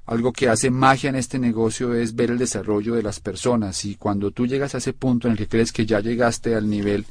Algo 0.06 0.32
que 0.32 0.48
hace 0.48 0.70
magia 0.70 1.10
en 1.10 1.16
este 1.16 1.40
negocio 1.40 1.92
es 1.94 2.14
ver 2.14 2.30
el 2.30 2.38
desarrollo 2.38 2.94
de 2.94 3.02
las 3.02 3.18
personas 3.18 3.84
y 3.84 3.96
cuando 3.96 4.30
tú 4.30 4.46
llegas 4.46 4.76
a 4.76 4.78
ese 4.78 4.92
punto 4.92 5.26
en 5.26 5.32
el 5.32 5.38
que 5.38 5.48
crees 5.48 5.72
que 5.72 5.86
ya 5.86 5.98
llegaste 5.98 6.54
al 6.54 6.70
nivel, 6.70 7.04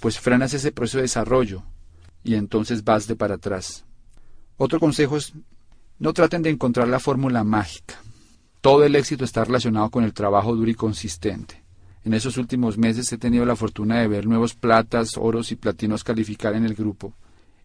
pues 0.00 0.20
frenas 0.20 0.52
ese 0.52 0.72
proceso 0.72 0.98
de 0.98 1.04
desarrollo 1.04 1.62
y 2.22 2.34
entonces 2.34 2.84
vas 2.84 3.06
de 3.06 3.16
para 3.16 3.36
atrás. 3.36 3.86
Otro 4.58 4.78
consejo 4.78 5.16
es 5.16 5.32
no 5.98 6.12
traten 6.12 6.42
de 6.42 6.50
encontrar 6.50 6.88
la 6.88 7.00
fórmula 7.00 7.44
mágica. 7.44 8.03
Todo 8.64 8.84
el 8.84 8.96
éxito 8.96 9.26
está 9.26 9.44
relacionado 9.44 9.90
con 9.90 10.04
el 10.04 10.14
trabajo 10.14 10.56
duro 10.56 10.70
y 10.70 10.74
consistente. 10.74 11.62
En 12.02 12.14
esos 12.14 12.38
últimos 12.38 12.78
meses 12.78 13.12
he 13.12 13.18
tenido 13.18 13.44
la 13.44 13.56
fortuna 13.56 14.00
de 14.00 14.08
ver 14.08 14.26
nuevos 14.26 14.54
platas, 14.54 15.18
oros 15.18 15.52
y 15.52 15.56
platinos 15.56 16.02
calificar 16.02 16.54
en 16.54 16.64
el 16.64 16.72
grupo, 16.72 17.12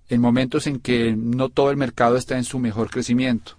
en 0.10 0.20
momentos 0.20 0.68
en 0.68 0.80
que 0.80 1.16
no 1.16 1.48
todo 1.48 1.72
el 1.72 1.78
mercado 1.78 2.18
está 2.18 2.36
en 2.36 2.44
su 2.44 2.60
mejor 2.60 2.90
crecimiento. 2.90 3.54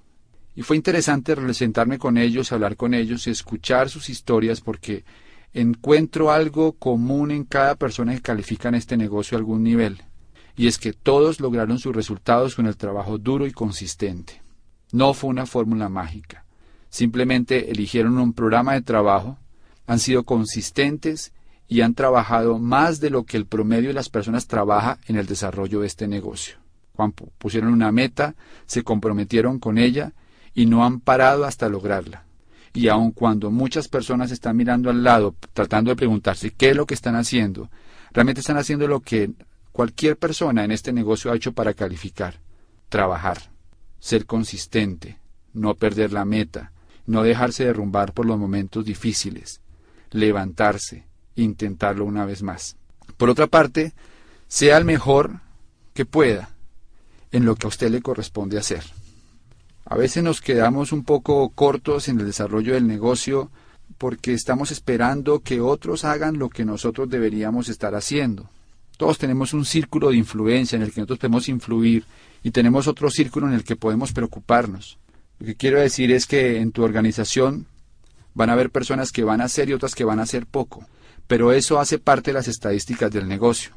Y 0.55 0.61
fue 0.61 0.77
interesante 0.77 1.35
sentarme 1.55 1.99
con 1.99 2.19
ellos, 2.19 2.53
hablar 2.53 2.77
con 2.77 2.93
ellos 2.93 3.27
y 3.27 3.31
escuchar 3.31 3.89
sus 3.89 4.11
historias 4.11 4.61
porque 4.61 5.07
encuentro 5.55 6.33
algo 6.33 6.73
común 6.73 7.31
en 7.31 7.45
cada 7.45 7.75
persona 7.75 8.15
que 8.15 8.21
califica 8.21 8.69
en 8.69 8.75
este 8.75 8.99
negocio 8.99 9.39
a 9.39 9.41
algún 9.41 9.63
nivel, 9.63 10.03
y 10.57 10.67
es 10.67 10.77
que 10.77 10.93
todos 10.93 11.41
lograron 11.41 11.79
sus 11.79 11.97
resultados 11.97 12.55
con 12.55 12.67
el 12.67 12.77
trabajo 12.77 13.17
duro 13.17 13.47
y 13.47 13.53
consistente. 13.53 14.43
No 14.93 15.15
fue 15.15 15.31
una 15.31 15.47
fórmula 15.47 15.89
mágica. 15.89 16.45
Simplemente 16.91 17.71
eligieron 17.71 18.19
un 18.19 18.33
programa 18.33 18.75
de 18.75 18.83
trabajo, 18.83 19.39
han 19.87 20.01
sido 20.01 20.25
consistentes 20.25 21.33
y 21.69 21.83
han 21.83 21.95
trabajado 21.95 22.59
más 22.59 23.01
de 23.01 23.11
lo 23.11 23.25
que 23.25 23.37
el 23.37 23.47
promedio 23.47 23.89
de 23.89 23.95
las 23.95 24.09
personas 24.09 24.49
trabaja 24.49 24.99
en 25.07 25.17
el 25.17 25.27
desarrollo 25.27 25.81
de 25.81 25.87
este 25.87 26.09
negocio. 26.09 26.57
Cuando 26.95 27.29
pusieron 27.39 27.73
una 27.73 27.93
meta, 27.93 28.35
se 28.67 28.83
comprometieron 28.83 29.61
con 29.61 29.79
ella 29.79 30.13
y 30.53 30.67
no 30.67 30.85
han 30.85 31.01
parado 31.01 31.45
hasta 31.45 31.69
lograrla. 31.69 32.25
Y 32.75 32.89
aun 32.89 33.13
cuando 33.13 33.53
muchas 33.53 33.89
personas 33.89 34.33
están 34.33 34.57
mirando 34.57 34.91
al 34.91 35.05
lado, 35.05 35.35
tratando 35.53 35.91
de 35.91 35.97
preguntarse 35.97 36.51
qué 36.51 36.71
es 36.71 36.77
lo 36.77 36.87
que 36.87 36.95
están 36.95 37.15
haciendo, 37.15 37.71
realmente 38.13 38.41
están 38.41 38.59
haciendo 38.59 38.89
lo 38.89 39.01
que 39.01 39.31
cualquier 39.73 40.17
persona 40.17 40.65
en 40.65 40.73
este 40.73 40.93
negocio 40.93 41.31
ha 41.31 41.37
hecho 41.37 41.53
para 41.53 41.75
calificar. 41.75 42.41
Trabajar, 42.89 43.39
ser 44.01 44.27
consistente, 44.27 45.19
no 45.53 45.75
perder 45.75 46.13
la 46.13 46.25
meta, 46.25 46.73
no 47.11 47.25
dejarse 47.25 47.65
derrumbar 47.65 48.13
por 48.13 48.25
los 48.25 48.39
momentos 48.39 48.85
difíciles, 48.85 49.61
levantarse, 50.13 51.07
intentarlo 51.35 52.05
una 52.05 52.25
vez 52.25 52.43
más. 52.43 52.77
Por 53.17 53.29
otra 53.29 53.49
parte, 53.49 53.93
sea 54.47 54.79
el 54.79 54.85
mejor 54.85 55.41
que 55.93 56.07
pueda 56.07 56.51
en 57.33 57.45
lo 57.45 57.57
que 57.57 57.67
a 57.67 57.69
usted 57.69 57.91
le 57.91 58.01
corresponde 58.01 58.59
hacer. 58.59 58.85
A 59.85 59.97
veces 59.97 60.23
nos 60.23 60.41
quedamos 60.41 60.93
un 60.93 61.03
poco 61.03 61.49
cortos 61.51 62.07
en 62.09 62.21
el 62.21 62.27
desarrollo 62.27 62.75
del 62.75 62.87
negocio 62.87 63.51
porque 63.99 64.33
estamos 64.33 64.71
esperando 64.71 65.41
que 65.41 65.61
otros 65.61 66.05
hagan 66.05 66.39
lo 66.39 66.49
que 66.49 66.65
nosotros 66.65 67.11
deberíamos 67.11 67.69
estar 67.69 67.97
haciendo. 67.97 68.49
Todos 68.97 69.19
tenemos 69.19 69.53
un 69.53 69.65
círculo 69.65 70.11
de 70.11 70.17
influencia 70.17 70.77
en 70.77 70.83
el 70.83 70.93
que 70.93 71.01
nosotros 71.01 71.19
podemos 71.19 71.49
influir 71.49 72.05
y 72.45 72.53
tenemos 72.53 72.87
otro 72.87 73.11
círculo 73.11 73.49
en 73.49 73.55
el 73.55 73.65
que 73.65 73.75
podemos 73.75 74.13
preocuparnos. 74.13 75.00
Lo 75.41 75.47
que 75.47 75.57
quiero 75.57 75.81
decir 75.81 76.13
es 76.13 76.27
que 76.27 76.61
en 76.61 76.71
tu 76.71 76.85
organización 76.85 77.67
Van 78.35 78.49
a 78.49 78.53
haber 78.53 78.71
personas 78.71 79.13
que 79.13 79.25
van 79.25 79.41
a 79.41 79.45
hacer 79.45 79.69
y 79.69 79.73
otras 79.73 79.95
que 79.95 80.05
van 80.05 80.21
a 80.21 80.23
hacer 80.23 80.47
poco, 80.47 80.87
pero 81.27 81.53
eso 81.53 81.81
hace 81.81 81.99
parte 81.99 82.31
de 82.31 82.35
las 82.35 82.49
estadísticas 82.49 83.11
del 83.11 83.29
negocio. 83.29 83.73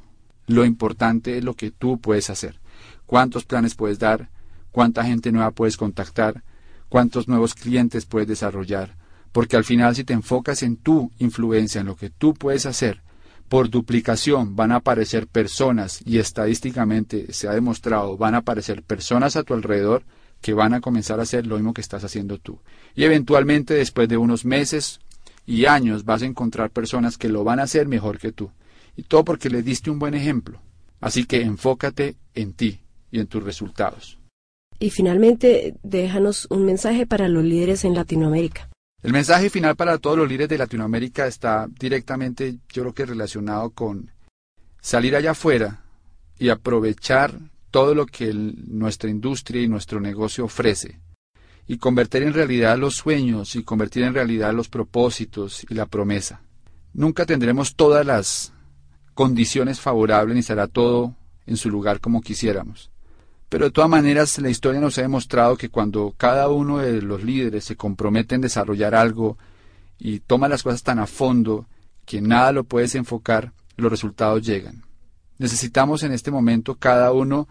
Lo 0.48 0.66
importante 0.66 1.38
es 1.38 1.44
lo 1.44 1.56
que 1.56 1.72
tú 1.72 2.00
puedes 2.00 2.30
hacer. 2.30 2.60
Cuántos 3.06 3.46
planes 3.46 3.76
puedes 3.76 4.00
dar, 4.00 4.30
cuánta 4.72 5.04
gente 5.04 5.32
nueva 5.32 5.52
puedes 5.52 5.78
contactar, 5.78 6.44
cuántos 6.90 7.28
nuevos 7.28 7.56
clientes 7.56 8.06
puedes 8.06 8.28
desarrollar, 8.28 8.96
porque 9.32 9.58
al 9.58 9.64
final 9.64 9.96
si 9.96 10.04
te 10.04 10.14
enfocas 10.14 10.62
en 10.62 10.78
tu 10.78 11.12
influencia, 11.18 11.82
en 11.82 11.88
lo 11.88 11.96
que 11.96 12.12
tú 12.12 12.34
puedes 12.34 12.66
hacer, 12.66 13.02
por 13.50 13.70
duplicación 13.70 14.56
van 14.56 14.72
a 14.72 14.78
aparecer 14.78 15.28
personas 15.28 16.00
y 16.06 16.20
estadísticamente 16.20 17.34
se 17.34 17.48
ha 17.48 17.52
demostrado 17.52 18.18
van 18.18 18.36
a 18.36 18.40
aparecer 18.40 18.84
personas 18.84 19.36
a 19.36 19.44
tu 19.44 19.54
alrededor 19.54 20.04
que 20.44 20.54
van 20.54 20.74
a 20.74 20.82
comenzar 20.82 21.20
a 21.20 21.24
hacer 21.24 21.48
lo 21.48 21.56
mismo 21.56 21.74
que 21.74 21.82
estás 21.82 22.04
haciendo 22.04 22.38
tú. 22.38 22.60
Y 22.94 23.06
eventualmente 23.06 23.74
después 23.74 24.10
de 24.10 24.18
unos 24.18 24.44
meses 24.44 25.00
y 25.48 25.66
años 25.66 26.04
vas 26.04 26.22
a 26.22 26.26
encontrar 26.26 26.70
personas 26.70 27.18
que 27.18 27.30
lo 27.30 27.44
van 27.44 27.60
a 27.60 27.64
hacer 27.64 27.88
mejor 27.88 28.20
que 28.20 28.34
tú. 28.34 28.52
Y 28.98 29.04
todo 29.04 29.24
porque 29.24 29.50
le 29.50 29.64
diste 29.64 29.90
un 29.90 30.00
buen 30.00 30.14
ejemplo. 30.14 30.60
Así 31.00 31.24
que 31.24 31.42
enfócate 31.42 32.18
en 32.36 32.54
ti 32.54 32.82
y 33.10 33.20
en 33.20 33.28
tus 33.28 33.42
resultados. 33.42 34.20
Y 34.80 34.90
finalmente, 34.90 35.76
déjanos 35.82 36.46
un 36.50 36.66
mensaje 36.66 37.08
para 37.08 37.30
los 37.30 37.44
líderes 37.44 37.86
en 37.86 37.96
Latinoamérica. 37.96 38.70
El 39.02 39.14
mensaje 39.14 39.50
final 39.50 39.78
para 39.78 39.98
todos 39.98 40.18
los 40.18 40.28
líderes 40.28 40.50
de 40.50 40.58
Latinoamérica 40.58 41.26
está 41.26 41.68
directamente, 41.80 42.58
yo 42.74 42.84
creo 42.84 42.94
que 42.94 43.06
relacionado 43.06 43.70
con 43.70 44.12
salir 44.82 45.16
allá 45.16 45.32
afuera 45.32 45.84
y 46.38 46.50
aprovechar 46.50 47.40
todo 47.74 47.96
lo 47.96 48.06
que 48.06 48.32
nuestra 48.32 49.10
industria 49.10 49.64
y 49.64 49.68
nuestro 49.68 50.00
negocio 50.00 50.46
ofrece 50.46 51.00
y 51.66 51.80
convertir 51.80 52.22
en 52.22 52.36
realidad 52.36 52.78
los 52.78 52.94
sueños 52.94 53.56
y 53.56 53.64
convertir 53.64 54.04
en 54.04 54.14
realidad 54.14 54.54
los 54.54 54.70
propósitos 54.70 55.66
y 55.68 55.74
la 55.74 55.88
promesa. 55.88 56.44
Nunca 56.94 57.26
tendremos 57.26 57.74
todas 57.74 58.06
las 58.06 58.54
condiciones 59.16 59.80
favorables 59.80 60.36
ni 60.36 60.44
será 60.44 60.68
todo 60.68 61.16
en 61.48 61.58
su 61.58 61.72
lugar 61.72 62.00
como 62.00 62.22
quisiéramos. 62.22 62.92
Pero 63.50 63.66
de 63.66 63.72
todas 63.72 63.90
maneras 63.90 64.38
la 64.38 64.52
historia 64.52 64.80
nos 64.80 65.00
ha 65.00 65.02
demostrado 65.02 65.58
que 65.58 65.70
cuando 65.70 66.14
cada 66.16 66.50
uno 66.50 66.78
de 66.78 67.02
los 67.02 67.24
líderes 67.24 67.64
se 67.64 67.76
compromete 67.76 68.36
en 68.36 68.42
desarrollar 68.42 68.94
algo 68.94 69.40
y 69.98 70.20
toma 70.20 70.48
las 70.48 70.62
cosas 70.62 70.84
tan 70.84 71.00
a 71.00 71.08
fondo 71.08 71.66
que 72.06 72.22
nada 72.22 72.52
lo 72.52 72.66
puedes 72.66 72.94
enfocar, 72.94 73.52
los 73.78 73.90
resultados 73.90 74.46
llegan. 74.46 74.84
Necesitamos 75.40 76.04
en 76.04 76.12
este 76.12 76.30
momento 76.30 76.76
cada 76.76 77.12
uno 77.12 77.48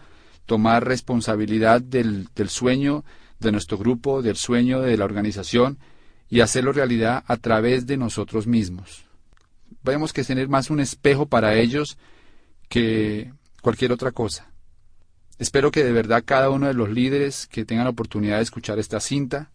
tomar 0.47 0.87
responsabilidad 0.87 1.81
del, 1.81 2.29
sueño 2.49 3.05
de 3.41 3.53
nuestro 3.53 3.79
grupo, 3.79 4.23
del 4.23 4.37
sueño 4.37 4.81
de 4.81 4.97
la 4.97 5.05
organización 5.05 5.79
y 6.29 6.41
hacerlo 6.41 6.73
realidad 6.73 7.25
a 7.27 7.37
través 7.37 7.87
de 7.87 7.97
nosotros 7.97 8.47
mismos. 8.47 9.05
Vemos 9.83 10.13
que 10.13 10.25
tener 10.25 10.49
más 10.49 10.71
un 10.71 10.81
espejo 10.81 11.27
para 11.27 11.55
ellos 11.55 11.99
que 12.69 13.33
cualquier 13.61 13.93
otra 13.93 14.13
cosa. 14.13 14.51
Espero 15.39 15.71
que 15.71 15.85
de 15.85 15.93
verdad 15.93 16.23
cada 16.25 16.51
uno 16.51 16.69
de 16.69 16.75
los 16.75 16.91
líderes 16.91 17.47
que 17.47 17.65
tengan 17.65 17.85
la 17.85 17.91
oportunidad 17.91 18.37
de 18.37 18.43
escuchar 18.43 18.79
esta 18.79 19.01
cinta 19.01 19.51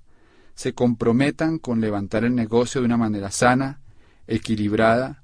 se 0.54 0.74
comprometan 0.74 1.60
con 1.60 1.82
levantar 1.82 2.24
el 2.24 2.34
negocio 2.34 2.82
de 2.82 2.86
una 2.86 2.98
manera 2.98 3.30
sana, 3.30 3.80
equilibrada, 4.26 5.24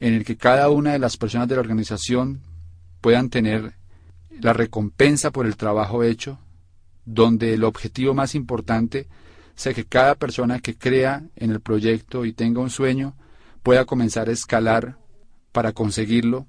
en 0.00 0.12
el 0.12 0.24
que 0.24 0.36
cada 0.36 0.68
una 0.68 0.92
de 0.92 0.98
las 0.98 1.16
personas 1.16 1.48
de 1.48 1.54
la 1.54 1.62
organización 1.62 2.42
puedan 3.00 3.30
tener 3.30 3.74
la 4.40 4.52
recompensa 4.52 5.30
por 5.30 5.46
el 5.46 5.56
trabajo 5.56 6.02
hecho, 6.02 6.38
donde 7.04 7.54
el 7.54 7.64
objetivo 7.64 8.14
más 8.14 8.34
importante 8.34 9.08
sea 9.54 9.72
que 9.72 9.84
cada 9.84 10.14
persona 10.14 10.60
que 10.60 10.76
crea 10.76 11.24
en 11.36 11.50
el 11.50 11.60
proyecto 11.60 12.24
y 12.24 12.32
tenga 12.32 12.60
un 12.60 12.70
sueño 12.70 13.14
pueda 13.62 13.84
comenzar 13.84 14.28
a 14.28 14.32
escalar 14.32 14.98
para 15.52 15.72
conseguirlo, 15.72 16.46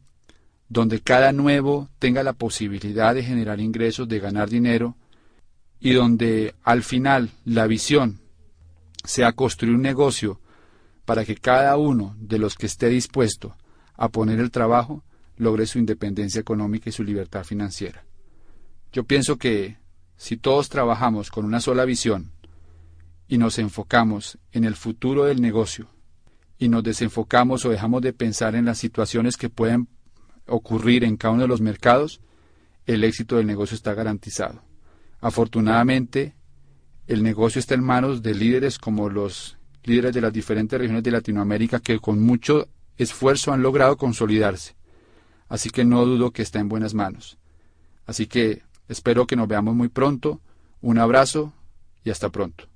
donde 0.70 1.02
cada 1.02 1.32
nuevo 1.32 1.90
tenga 2.00 2.24
la 2.24 2.34
posibilidad 2.34 3.16
de 3.16 3.24
generar 3.24 3.60
ingresos, 3.60 4.08
de 4.08 4.20
ganar 4.20 4.50
dinero, 4.50 4.98
y 5.80 5.94
donde 5.94 6.56
al 6.64 6.84
final 6.84 7.30
la 7.46 7.68
visión 7.68 8.20
sea 9.04 9.32
construir 9.32 9.76
un 9.76 9.82
negocio 9.82 10.42
para 11.06 11.24
que 11.24 11.36
cada 11.36 11.78
uno 11.78 12.16
de 12.20 12.40
los 12.40 12.56
que 12.56 12.66
esté 12.66 12.90
dispuesto 12.90 13.56
a 13.96 14.10
poner 14.10 14.40
el 14.40 14.52
trabajo 14.52 15.04
logre 15.38 15.66
su 15.66 15.80
independencia 15.80 16.42
económica 16.42 16.90
y 16.90 16.94
su 16.94 17.04
libertad 17.04 17.44
financiera. 17.44 18.06
Yo 18.92 19.04
pienso 19.04 19.38
que 19.38 19.78
si 20.16 20.38
todos 20.38 20.70
trabajamos 20.70 21.30
con 21.32 21.46
una 21.46 21.60
sola 21.60 21.86
visión 21.86 22.32
y 23.28 23.38
nos 23.38 23.60
enfocamos 23.60 24.40
en 24.52 24.64
el 24.64 24.76
futuro 24.76 25.26
del 25.26 25.42
negocio 25.42 25.88
y 26.58 26.70
nos 26.70 26.84
desenfocamos 26.84 27.66
o 27.66 27.70
dejamos 27.70 28.02
de 28.02 28.14
pensar 28.14 28.56
en 28.56 28.66
las 28.66 28.80
situaciones 28.80 29.38
que 29.38 29.50
pueden 29.50 29.88
ocurrir 30.48 31.04
en 31.04 31.18
cada 31.18 31.34
uno 31.34 31.44
de 31.44 31.48
los 31.48 31.62
mercados, 31.62 32.22
el 32.86 33.04
éxito 33.04 33.36
del 33.36 33.46
negocio 33.46 33.76
está 33.76 33.94
garantizado. 33.94 34.64
Afortunadamente, 35.20 36.36
el 37.06 37.22
negocio 37.22 37.60
está 37.60 37.76
en 37.76 37.84
manos 37.84 38.24
de 38.24 38.34
líderes 38.34 38.80
como 38.80 39.10
los 39.10 39.58
líderes 39.84 40.14
de 40.14 40.22
las 40.22 40.34
diferentes 40.34 40.80
regiones 40.80 41.04
de 41.04 41.12
Latinoamérica 41.12 41.80
que 41.80 42.00
con 42.00 42.22
mucho 42.22 42.68
esfuerzo 42.98 43.54
han 43.54 43.62
logrado 43.62 43.98
consolidarse. 43.98 44.77
Así 45.50 45.70
que 45.70 45.86
no 45.86 46.06
dudo 46.06 46.32
que 46.32 46.42
está 46.42 46.60
en 46.60 46.70
buenas 46.70 46.94
manos. 46.94 47.38
Así 48.06 48.28
que 48.28 48.64
espero 48.88 49.28
que 49.28 49.36
nos 49.36 49.48
veamos 49.48 49.76
muy 49.76 49.90
pronto. 49.90 50.42
Un 50.82 50.98
abrazo 50.98 51.54
y 52.04 52.10
hasta 52.10 52.30
pronto. 52.30 52.68